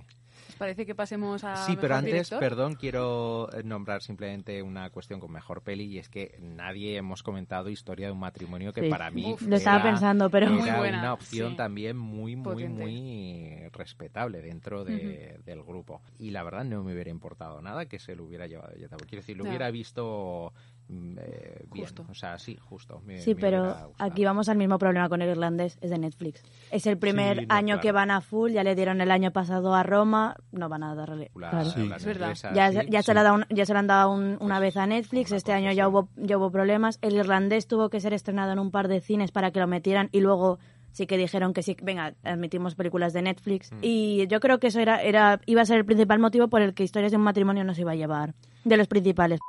¿Os 0.49 0.55
parece 0.55 0.85
que 0.85 0.95
pasemos 0.95 1.43
a 1.43 1.55
Sí, 1.65 1.77
pero 1.79 1.95
antes, 1.95 2.11
director? 2.13 2.39
perdón, 2.39 2.75
quiero 2.75 3.49
nombrar 3.63 4.01
simplemente 4.01 4.61
una 4.61 4.89
cuestión 4.89 5.14
con 5.19 5.31
mejor 5.31 5.61
peli 5.61 5.85
y 5.85 5.97
es 5.99 6.09
que 6.09 6.37
nadie 6.39 6.97
hemos 6.97 7.23
comentado 7.23 7.69
Historia 7.69 8.07
de 8.07 8.11
un 8.13 8.19
matrimonio 8.19 8.73
que 8.73 8.81
Sí. 8.81 8.89
para 8.89 9.11
mí 9.11 9.33
Uf, 9.33 9.41
Lo 9.43 9.55
estaba 9.55 9.77
era- 9.81 9.91
pensando, 9.91 10.29
pero- 10.29 10.47
era 10.47 10.55
Muy 10.55 10.69
buena, 10.71 10.99
una 10.99 11.13
opción 11.13 11.51
sí. 11.51 11.55
también 11.57 11.97
muy, 11.97 12.35
muy, 12.35 12.43
Potente. 12.43 12.81
muy 12.83 13.69
respetable 13.71 14.41
dentro 14.41 14.83
de- 14.83 15.39
del 15.45 15.63
grupo. 15.63 16.01
Y 16.19 16.31
la 16.31 16.43
verdad 16.43 16.63
no 16.65 16.83
me 16.83 16.93
hubiera 16.93 17.09
importado 17.09 17.61
nada 17.61 17.85
que 17.87 17.99
se 17.99 18.15
lo 18.15 18.23
hubiera 18.25 18.47
llevado 18.47 18.73
de 18.73 18.87
Quiero 18.87 19.21
decir, 19.21 19.35
lo 19.37 19.43
No. 19.43 19.49
hubiera 19.49 19.69
visto 19.71 20.53
eh, 20.89 21.65
bien. 21.71 21.85
Justo. 21.85 22.05
O 22.09 22.13
sea, 22.13 22.37
sí, 22.37 22.57
justo. 22.61 23.01
me- 23.05 23.17
Sí, 23.19 23.33
me 23.35 23.41
pero 23.41 23.93
aquí 23.97 24.23
vamos 24.23 24.49
al 24.49 24.57
mismo 24.57 24.77
problema 24.77 25.09
con 25.09 25.21
el 25.21 25.29
irlandés, 25.29 25.77
es 25.81 25.89
de 25.89 25.97
Netflix. 25.97 26.43
Es 26.71 26.85
el 26.87 26.97
primer 26.97 27.39
Sí, 27.39 27.45
no, 27.47 27.55
año 27.55 27.65
claro. 27.75 27.81
que 27.81 27.91
van 27.91 28.11
a 28.11 28.21
full, 28.21 28.51
ya 28.51 28.63
le 28.63 28.75
dieron 28.75 29.01
el 29.01 29.11
año 29.11 29.31
pasado 29.31 29.73
a 29.73 29.83
Roma, 29.83 30.35
no 30.51 30.69
van 30.69 30.83
a 30.83 30.93
darle. 30.95 31.31
La- 31.35 31.49
claro. 31.49 31.69
Sí. 31.69 31.87
la 31.87 31.95
Es 31.97 32.05
verdad. 32.05 32.33
Ya, 32.53 32.71
sí, 32.71 32.77
ya, 32.89 33.01
sí. 33.01 33.05
se 33.07 33.13
la 33.13 33.23
da 33.23 33.33
un- 33.33 33.45
ya 33.49 33.65
se 33.65 33.73
lo 33.73 33.79
han 33.79 33.87
dado 33.87 34.11
un- 34.13 34.37
una 34.39 34.57
Pues, 34.57 34.61
vez 34.61 34.77
a 34.77 34.85
Netflix, 34.87 35.31
una 35.31 35.37
este 35.37 35.53
año 35.53 35.71
ya 35.71 35.87
hubo, 35.87 36.09
ya 36.17 36.37
hubo 36.37 36.51
problemas. 36.51 36.99
El 37.01 37.15
irlandés 37.15 37.67
tuvo 37.67 37.89
que 37.89 37.99
ser 37.99 38.13
estrenado 38.13 38.51
en 38.51 38.59
un 38.59 38.71
par 38.71 38.87
de 38.87 39.01
cines 39.01 39.31
para 39.31 39.51
que 39.51 39.59
lo 39.59 39.67
metieran 39.67 40.09
y 40.11 40.19
luego 40.21 40.59
sí 40.91 41.07
que 41.07 41.17
dijeron 41.17 41.53
que 41.53 41.61
sí, 41.61 41.75
venga, 41.83 42.13
admitimos 42.23 42.75
películas 42.75 43.11
de 43.11 43.21
Netflix. 43.21 43.71
Mm. 43.73 43.79
Y 43.81 44.27
yo 44.27 44.39
creo 44.39 44.59
que 44.59 44.67
eso 44.67 44.79
era, 44.79 45.01
era 45.01 45.41
iba 45.45 45.61
a 45.61 45.65
ser 45.65 45.77
el 45.77 45.85
principal 45.85 46.19
motivo 46.19 46.47
por 46.47 46.61
el 46.61 46.73
que 46.73 46.83
Historias 46.83 47.11
de 47.11 47.17
un 47.17 47.23
matrimonio 47.23 47.63
no 47.65 47.73
se 47.73 47.81
iba 47.81 47.91
a 47.91 47.95
llevar. 47.95 48.33
De 48.63 48.77
los 48.77 48.87
principales. 48.87 49.39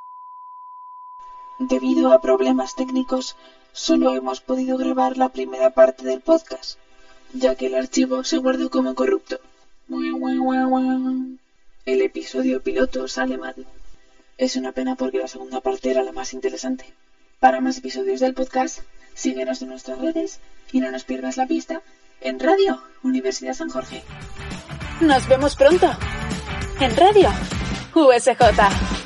Debido 1.58 2.12
a 2.12 2.20
problemas 2.20 2.74
técnicos, 2.74 3.36
solo 3.72 4.14
hemos 4.14 4.40
podido 4.40 4.76
grabar 4.76 5.16
la 5.16 5.30
primera 5.30 5.70
parte 5.70 6.04
del 6.04 6.20
podcast, 6.20 6.78
ya 7.32 7.54
que 7.54 7.66
el 7.66 7.74
archivo 7.74 8.24
se 8.24 8.36
guardó 8.38 8.68
como 8.68 8.94
corrupto. 8.94 9.40
El 11.86 12.02
episodio 12.02 12.62
piloto 12.62 13.08
sale 13.08 13.38
mal. 13.38 13.54
Es 14.36 14.56
una 14.56 14.72
pena 14.72 14.96
porque 14.96 15.18
la 15.18 15.28
segunda 15.28 15.60
parte 15.60 15.90
era 15.90 16.02
la 16.02 16.12
más 16.12 16.34
interesante. 16.34 16.84
Para 17.40 17.60
más 17.60 17.78
episodios 17.78 18.20
del 18.20 18.34
podcast, 18.34 18.80
síguenos 19.14 19.62
en 19.62 19.68
nuestras 19.68 19.98
redes 19.98 20.40
y 20.72 20.80
no 20.80 20.90
nos 20.90 21.04
pierdas 21.04 21.36
la 21.36 21.46
pista 21.46 21.82
en 22.20 22.38
Radio 22.38 22.82
Universidad 23.02 23.54
San 23.54 23.70
Jorge. 23.70 24.02
Nos 25.00 25.26
vemos 25.28 25.56
pronto. 25.56 25.90
En 26.80 26.94
Radio 26.96 27.30
USJ. 27.94 29.05